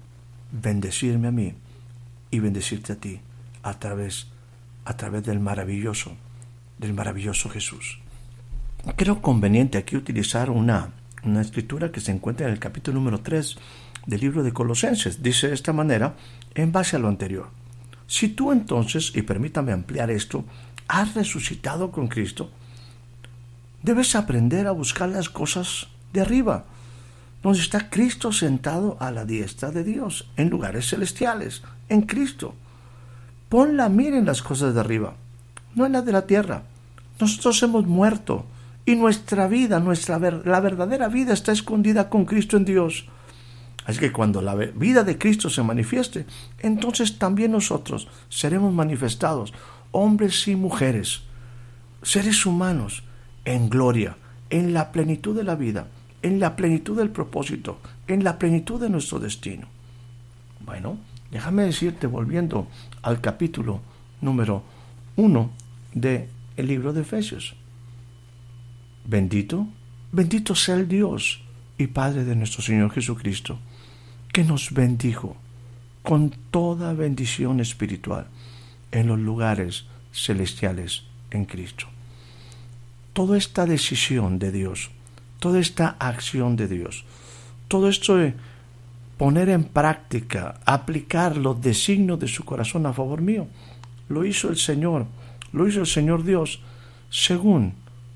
bendecirme 0.52 1.28
a 1.28 1.32
mí 1.32 1.54
y 2.32 2.40
bendecirte 2.40 2.94
a 2.94 2.96
ti 2.96 3.20
a 3.64 3.80
través 3.80 4.28
a 4.84 4.98
través 4.98 5.24
del 5.24 5.40
maravilloso 5.40 6.12
del 6.80 6.94
maravilloso 6.94 7.50
Jesús. 7.50 8.00
Creo 8.96 9.22
conveniente 9.22 9.78
aquí 9.78 9.96
utilizar 9.96 10.50
una, 10.50 10.90
una 11.24 11.42
escritura 11.42 11.92
que 11.92 12.00
se 12.00 12.12
encuentra 12.12 12.48
en 12.48 12.54
el 12.54 12.60
capítulo 12.60 13.00
número 13.00 13.22
3 13.22 13.56
del 14.06 14.20
libro 14.20 14.44
de 14.44 14.54
Colosenses. 14.54 15.22
Dice 15.22 15.48
de 15.48 15.54
esta 15.54 15.74
manera, 15.74 16.16
en 16.56 16.72
base 16.72 16.96
a 16.96 17.00
lo 17.00 17.08
anterior. 17.08 17.50
Si 18.08 18.30
tú 18.30 18.52
entonces, 18.52 19.12
y 19.16 19.22
permítame 19.22 19.72
ampliar 19.72 20.12
esto, 20.12 20.44
has 20.88 21.14
resucitado 21.14 21.92
con 21.92 22.08
Cristo, 22.08 22.52
Debes 23.84 24.16
aprender 24.16 24.68
a 24.68 24.72
buscar 24.72 25.10
las 25.10 25.30
cosas 25.30 25.88
de 26.14 26.22
arriba, 26.22 26.66
donde 27.42 27.60
está 27.60 27.90
Cristo 27.90 28.32
sentado 28.32 28.96
a 29.00 29.10
la 29.10 29.26
diestra 29.26 29.72
de 29.72 29.84
Dios, 29.84 30.30
en 30.38 30.50
lugares 30.50 30.88
celestiales, 30.90 31.64
en 31.90 32.04
Cristo. 32.04 32.54
Pon 33.50 33.78
la 33.78 33.90
mira 33.90 34.18
en 34.18 34.26
las 34.26 34.44
cosas 34.44 34.76
de 34.76 34.80
arriba, 34.80 35.16
no 35.74 35.88
en 35.88 35.94
las 35.94 36.06
de 36.06 36.12
la 36.12 36.28
tierra. 36.28 36.64
Nosotros 37.20 37.62
hemos 37.64 37.88
muerto 37.88 38.46
y 38.86 38.96
nuestra 38.96 39.48
vida, 39.48 39.80
nuestra 39.80 40.20
la 40.20 40.60
verdadera 40.60 41.08
vida 41.08 41.34
está 41.34 41.52
escondida 41.52 42.10
con 42.10 42.26
Cristo 42.26 42.58
en 42.58 42.66
Dios. 42.66 43.08
Así 43.86 44.00
que 44.00 44.12
cuando 44.12 44.42
la 44.42 44.56
vida 44.56 45.04
de 45.04 45.18
Cristo 45.18 45.50
se 45.50 45.64
manifieste, 45.64 46.26
entonces 46.60 47.18
también 47.18 47.52
nosotros 47.52 48.08
seremos 48.30 48.74
manifestados, 48.74 49.54
hombres 49.92 50.48
y 50.48 50.56
mujeres, 50.56 51.22
seres 52.04 52.46
humanos, 52.46 53.04
en 53.46 53.70
gloria, 53.70 54.18
en 54.50 54.74
la 54.74 54.92
plenitud 54.92 55.36
de 55.36 55.44
la 55.44 55.56
vida, 55.56 55.88
en 56.22 56.40
la 56.40 56.56
plenitud 56.56 56.98
del 56.98 57.10
propósito, 57.10 57.80
en 58.08 58.24
la 58.24 58.38
plenitud 58.38 58.80
de 58.80 58.90
nuestro 58.90 59.20
destino. 59.20 59.68
Bueno, 60.64 60.98
déjame 61.32 61.64
decirte, 61.64 62.06
volviendo 62.06 62.68
al 63.02 63.20
capítulo 63.20 63.82
número 64.22 64.64
uno 65.16 65.52
del 65.94 66.28
el 66.58 66.68
libro 66.68 66.94
de 66.94 67.02
Efesios. 67.02 67.56
Bendito, 69.12 69.68
bendito 70.14 70.56
sea 70.56 70.76
el 70.76 70.88
Dios 70.88 71.42
y 71.78 71.88
Padre 71.88 72.24
de 72.24 72.34
nuestro 72.34 72.62
Señor 72.62 72.92
Jesucristo, 72.92 73.60
que 74.32 74.46
nos 74.46 74.72
bendijo 74.72 75.36
con 76.02 76.30
toda 76.50 76.94
bendición 76.94 77.60
espiritual 77.60 78.28
en 78.90 79.08
los 79.08 79.20
lugares 79.20 79.84
celestiales 80.14 81.04
en 81.30 81.44
Cristo. 81.44 81.88
Toda 83.12 83.38
esta 83.38 83.66
decisión 83.66 84.40
de 84.40 84.54
Dios, 84.54 84.92
toda 85.40 85.60
esta 85.60 85.98
acción 86.00 86.56
de 86.56 86.70
Dios, 86.70 87.04
todo 87.68 87.90
esto 87.90 88.16
de 88.16 88.34
poner 89.18 89.50
en 89.50 89.66
práctica, 89.66 90.62
aplicar 90.64 91.36
los 91.36 91.62
designios 91.62 92.18
de 92.18 92.30
su 92.30 92.46
corazón 92.46 92.86
a 92.86 92.94
favor 92.94 93.20
mío, 93.20 93.48
lo 94.08 94.24
hizo 94.24 94.48
el 94.48 94.56
Señor, 94.56 95.06
lo 95.52 95.68
hizo 95.68 95.82
el 95.82 95.88
Señor 95.88 96.24
Dios, 96.24 96.62
según, 97.10 97.74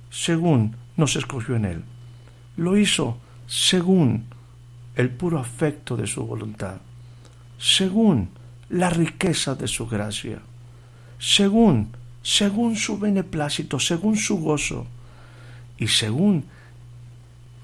según 0.10 0.85
nos 0.98 1.16
escogió 1.16 1.56
en 1.56 1.66
Él. 1.66 1.84
Lo 2.58 2.78
hizo 2.78 3.18
según 3.48 4.26
el 4.96 5.10
puro 5.10 5.40
afecto 5.40 5.98
de 5.98 6.08
su 6.08 6.26
voluntad, 6.26 6.78
según 7.58 8.30
la 8.70 8.90
riqueza 8.90 9.56
de 9.56 9.68
su 9.68 9.88
gracia, 9.88 10.40
según, 11.20 11.90
según 12.24 12.76
su 12.76 12.98
beneplácito, 12.98 13.80
según 13.80 14.18
su 14.18 14.40
gozo 14.40 14.88
y 15.78 15.88
según 15.88 16.46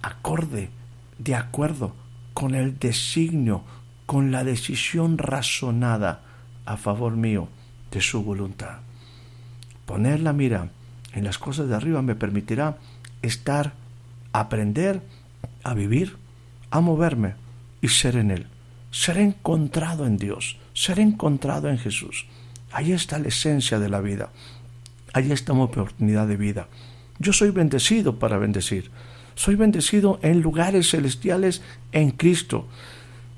acorde, 0.02 0.70
de 1.18 1.36
acuerdo 1.36 1.96
con 2.34 2.56
el 2.56 2.78
designio, 2.80 3.64
con 4.06 4.32
la 4.32 4.44
decisión 4.44 5.18
razonada 5.18 6.22
a 6.66 6.78
favor 6.78 7.16
mío 7.16 7.48
de 7.92 8.02
su 8.02 8.24
voluntad. 8.24 8.80
Poner 9.86 10.20
la 10.20 10.34
mira 10.34 10.70
en 11.14 11.24
las 11.24 11.38
cosas 11.38 11.68
de 11.68 11.76
arriba 11.76 12.02
me 12.02 12.16
permitirá 12.16 12.78
estar, 13.22 13.74
aprender 14.34 15.02
a 15.64 15.74
vivir, 15.74 16.18
a 16.70 16.80
moverme 16.80 17.36
y 17.82 17.90
ser 17.90 18.16
en 18.16 18.32
Él. 18.32 18.48
Ser 18.92 19.18
encontrado 19.18 20.06
en 20.06 20.18
Dios, 20.18 20.58
ser 20.74 21.00
encontrado 21.00 21.70
en 21.70 21.78
Jesús. 21.78 22.26
Ahí 22.72 22.92
está 22.92 23.20
la 23.20 23.30
esencia 23.30 23.80
de 23.80 23.90
la 23.90 24.02
vida. 24.02 24.30
Ahí 25.14 25.32
está 25.32 25.54
mi 25.54 25.62
oportunidad 25.62 26.28
de 26.28 26.38
vida. 26.38 26.68
Yo 27.20 27.34
soy 27.34 27.52
bendecido 27.52 28.18
para 28.18 28.38
bendecir. 28.38 28.92
Soy 29.36 29.56
bendecido 29.56 30.20
en 30.22 30.42
lugares 30.42 30.90
celestiales 30.90 31.62
en 31.92 32.12
Cristo. 32.12 32.68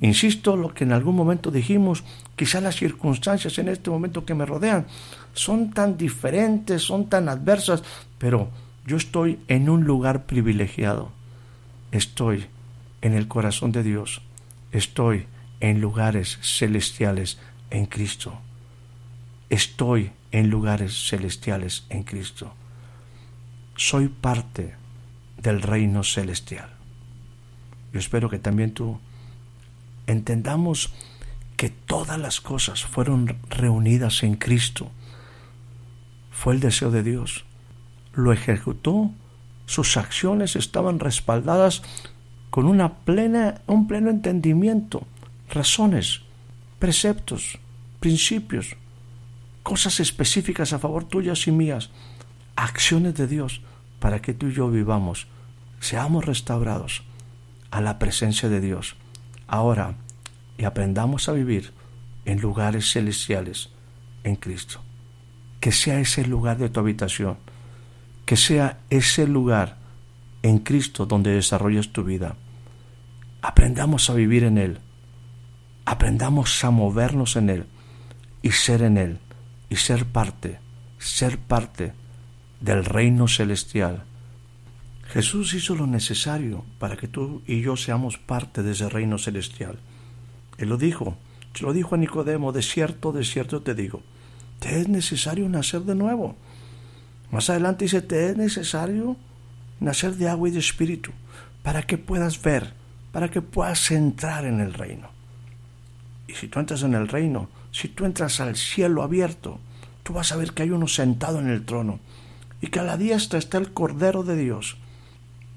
Insisto, 0.01 0.57
lo 0.57 0.73
que 0.73 0.83
en 0.83 0.91
algún 0.91 1.15
momento 1.15 1.49
dijimos, 1.49 2.03
quizá 2.35 2.59
las 2.61 2.75
circunstancias 2.75 3.57
en 3.57 3.69
este 3.69 3.89
momento 3.89 4.25
que 4.25 4.35
me 4.35 4.45
rodean 4.45 4.85
son 5.33 5.71
tan 5.71 5.97
diferentes, 5.97 6.81
son 6.81 7.07
tan 7.09 7.29
adversas, 7.29 7.83
pero 8.17 8.49
yo 8.85 8.97
estoy 8.97 9.39
en 9.47 9.69
un 9.69 9.85
lugar 9.85 10.25
privilegiado. 10.25 11.11
Estoy 11.91 12.47
en 13.01 13.13
el 13.13 13.27
corazón 13.27 13.71
de 13.71 13.83
Dios. 13.83 14.21
Estoy 14.71 15.27
en 15.59 15.79
lugares 15.79 16.39
celestiales 16.41 17.39
en 17.69 17.85
Cristo. 17.85 18.39
Estoy 19.49 20.11
en 20.31 20.49
lugares 20.49 21.07
celestiales 21.07 21.85
en 21.89 22.03
Cristo. 22.03 22.53
Soy 23.75 24.09
parte 24.09 24.75
del 25.41 25.61
reino 25.61 26.03
celestial. 26.03 26.69
Yo 27.93 27.99
espero 27.99 28.29
que 28.29 28.39
también 28.39 28.73
tú 28.73 28.99
entendamos 30.07 30.93
que 31.55 31.69
todas 31.69 32.19
las 32.19 32.41
cosas 32.41 32.83
fueron 32.83 33.37
reunidas 33.49 34.23
en 34.23 34.35
Cristo. 34.35 34.91
Fue 36.31 36.53
el 36.53 36.59
deseo 36.59 36.91
de 36.91 37.03
Dios. 37.03 37.45
Lo 38.13 38.31
ejecutó. 38.31 39.11
Sus 39.65 39.97
acciones 39.97 40.55
estaban 40.55 40.99
respaldadas 40.99 41.81
con 42.49 42.65
una 42.65 42.95
plena, 42.99 43.61
un 43.65 43.87
pleno 43.87 44.09
entendimiento, 44.09 45.07
razones, 45.49 46.21
preceptos, 46.79 47.57
principios, 47.99 48.75
cosas 49.63 49.99
específicas 49.99 50.73
a 50.73 50.79
favor 50.79 51.05
tuyas 51.05 51.47
y 51.47 51.51
mías, 51.51 51.89
acciones 52.55 53.15
de 53.15 53.27
Dios 53.27 53.61
para 53.99 54.21
que 54.21 54.33
tú 54.33 54.47
y 54.47 54.53
yo 54.53 54.69
vivamos, 54.69 55.27
seamos 55.79 56.25
restaurados 56.25 57.03
a 57.71 57.81
la 57.81 57.97
presencia 57.97 58.49
de 58.49 58.59
Dios. 58.59 58.97
Ahora, 59.47 59.95
y 60.57 60.65
aprendamos 60.65 61.29
a 61.29 61.33
vivir 61.33 61.71
en 62.25 62.41
lugares 62.41 62.91
celestiales 62.91 63.69
en 64.23 64.35
Cristo. 64.35 64.81
Que 65.59 65.71
sea 65.71 65.99
ese 65.99 66.25
lugar 66.25 66.57
de 66.57 66.69
tu 66.69 66.79
habitación, 66.79 67.37
que 68.25 68.37
sea 68.37 68.79
ese 68.89 69.27
lugar 69.27 69.77
en 70.41 70.59
Cristo 70.59 71.05
donde 71.05 71.33
desarrolles 71.33 71.91
tu 71.91 72.03
vida. 72.03 72.35
Aprendamos 73.41 74.09
a 74.09 74.13
vivir 74.13 74.43
en 74.43 74.57
Él, 74.57 74.79
aprendamos 75.85 76.63
a 76.63 76.71
movernos 76.71 77.35
en 77.35 77.49
Él 77.49 77.65
y 78.41 78.51
ser 78.51 78.81
en 78.81 78.97
Él 78.97 79.19
y 79.69 79.77
ser 79.77 80.05
parte, 80.05 80.59
ser 80.99 81.37
parte 81.37 81.93
del 82.61 82.85
reino 82.85 83.27
celestial. 83.27 84.03
Jesús 85.07 85.53
hizo 85.53 85.75
lo 85.75 85.85
necesario 85.85 86.63
para 86.79 86.95
que 86.95 87.07
tú 87.07 87.41
y 87.45 87.61
yo 87.61 87.75
seamos 87.75 88.17
parte 88.17 88.63
de 88.63 88.71
ese 88.71 88.89
reino 88.89 89.17
celestial. 89.17 89.79
Él 90.57 90.69
lo 90.69 90.77
dijo, 90.77 91.17
lo 91.61 91.73
dijo 91.73 91.95
a 91.95 91.97
Nicodemo, 91.97 92.51
de 92.51 92.61
cierto, 92.61 93.11
de 93.11 93.23
cierto 93.23 93.61
te 93.61 93.75
digo, 93.75 94.01
te 94.59 94.79
es 94.79 94.87
necesario 94.87 95.47
nacer 95.49 95.81
de 95.81 95.95
nuevo. 95.95 96.37
Más 97.33 97.49
adelante 97.49 97.85
dice, 97.85 98.01
te 98.01 98.29
es 98.29 98.37
necesario 98.37 99.17
nacer 99.79 100.15
de 100.15 100.29
agua 100.29 100.47
y 100.47 100.51
de 100.51 100.59
espíritu, 100.59 101.11
para 101.63 101.81
que 101.81 101.97
puedas 101.97 102.41
ver, 102.41 102.73
para 103.11 103.29
que 103.29 103.41
puedas 103.41 103.91
entrar 103.91 104.45
en 104.45 104.59
el 104.59 104.73
reino. 104.73 105.09
Y 106.27 106.35
si 106.35 106.47
tú 106.47 106.59
entras 106.59 106.83
en 106.83 106.93
el 106.93 107.07
reino, 107.07 107.49
si 107.71 107.87
tú 107.87 108.05
entras 108.05 108.39
al 108.39 108.55
cielo 108.55 109.01
abierto, 109.01 109.59
tú 110.03 110.13
vas 110.13 110.31
a 110.31 110.37
ver 110.37 110.53
que 110.53 110.63
hay 110.63 110.69
uno 110.69 110.87
sentado 110.87 111.39
en 111.39 111.49
el 111.49 111.65
trono 111.65 111.99
y 112.61 112.67
que 112.67 112.79
a 112.79 112.83
la 112.83 112.97
diestra 112.97 113.39
está 113.39 113.57
el 113.57 113.73
Cordero 113.73 114.23
de 114.23 114.37
Dios, 114.37 114.77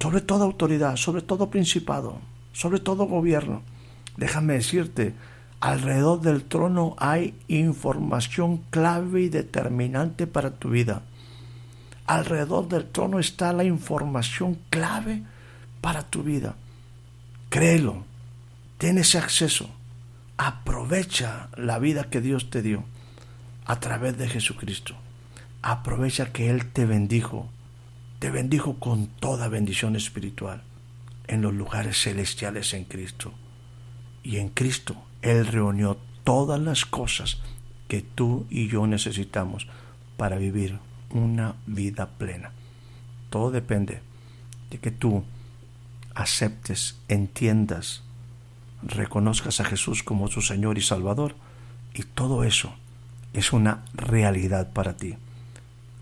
sobre 0.01 0.23
toda 0.23 0.47
autoridad, 0.47 0.97
sobre 0.97 1.23
todo 1.23 1.51
principado, 1.51 2.19
sobre 2.53 2.81
todo 2.81 3.05
gobierno 3.05 3.63
Déjame 4.17 4.55
decirte, 4.55 5.15
alrededor 5.61 6.23
del 6.23 6.45
trono 6.45 6.97
hay 6.99 7.35
información 7.49 8.63
clave 8.71 9.23
y 9.23 9.29
determinante 9.29 10.27
para 10.27 10.53
tu 10.53 10.71
vida. 10.71 11.03
Alrededor 12.07 12.69
del 12.69 12.87
trono 12.87 13.19
está 13.19 13.53
la 13.53 13.65
información 13.65 14.59
clave 14.71 15.23
para 15.81 16.05
tu 16.05 16.23
vida. 16.23 16.55
Créelo, 17.49 18.05
tienes 18.79 19.15
acceso. 19.15 19.71
Aprovecha 20.37 21.49
la 21.57 21.79
vida 21.79 22.05
que 22.11 22.21
Dios 22.21 22.51
te 22.51 22.63
dio 22.63 22.85
a 23.65 23.81
través 23.81 24.17
de 24.19 24.29
Jesucristo. 24.29 24.95
Aprovecha 25.63 26.33
que 26.33 26.51
Él 26.51 26.71
te 26.71 26.87
bendijo, 26.87 27.49
te 28.21 28.31
bendijo 28.31 28.75
con 28.75 29.09
toda 29.09 29.49
bendición 29.49 29.97
espiritual 29.97 30.63
en 31.27 31.43
los 31.43 31.55
lugares 31.55 32.01
celestiales 32.01 32.73
en 32.75 32.85
Cristo 32.85 33.33
y 34.23 34.37
en 34.37 34.49
Cristo 34.49 34.97
Él 35.23 35.47
reunió 35.47 35.99
todas 36.23 36.61
las 36.61 36.85
cosas 36.85 37.39
que 37.89 38.03
tú 38.03 38.47
y 38.51 38.69
yo 38.69 38.87
necesitamos 38.87 39.67
para 40.17 40.37
vivir 40.37 40.79
una 41.11 41.57
vida 41.67 42.11
plena. 42.19 42.53
Todo 43.31 43.51
depende 43.51 44.01
de 44.71 44.79
que 44.79 44.91
tú 44.91 45.25
aceptes, 46.15 46.99
entiendas, 47.09 48.03
reconozcas 48.83 49.61
a 49.61 49.65
Jesús 49.65 50.03
como 50.03 50.29
tu 50.29 50.41
Señor 50.41 50.79
y 50.79 50.83
Salvador 50.83 51.35
y 51.95 52.03
todo 52.03 52.45
eso 52.45 52.75
es 53.33 53.53
una 53.53 53.85
realidad 53.95 54.73
para 54.73 54.97
ti, 54.97 55.17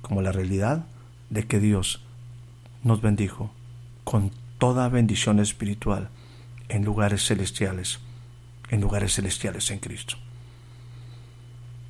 como 0.03 0.23
la 0.23 0.33
realidad 0.33 0.87
de 1.31 1.47
que 1.47 1.61
Dios 1.61 2.03
nos 2.83 3.01
bendijo 3.01 3.51
con 4.05 4.31
toda 4.59 4.88
bendición 4.88 5.40
espiritual 5.40 6.09
en 6.69 6.85
lugares 6.85 7.27
celestiales 7.27 7.99
en 8.71 8.81
lugares 8.81 9.14
celestiales 9.14 9.71
en 9.71 9.79
Cristo. 9.79 10.17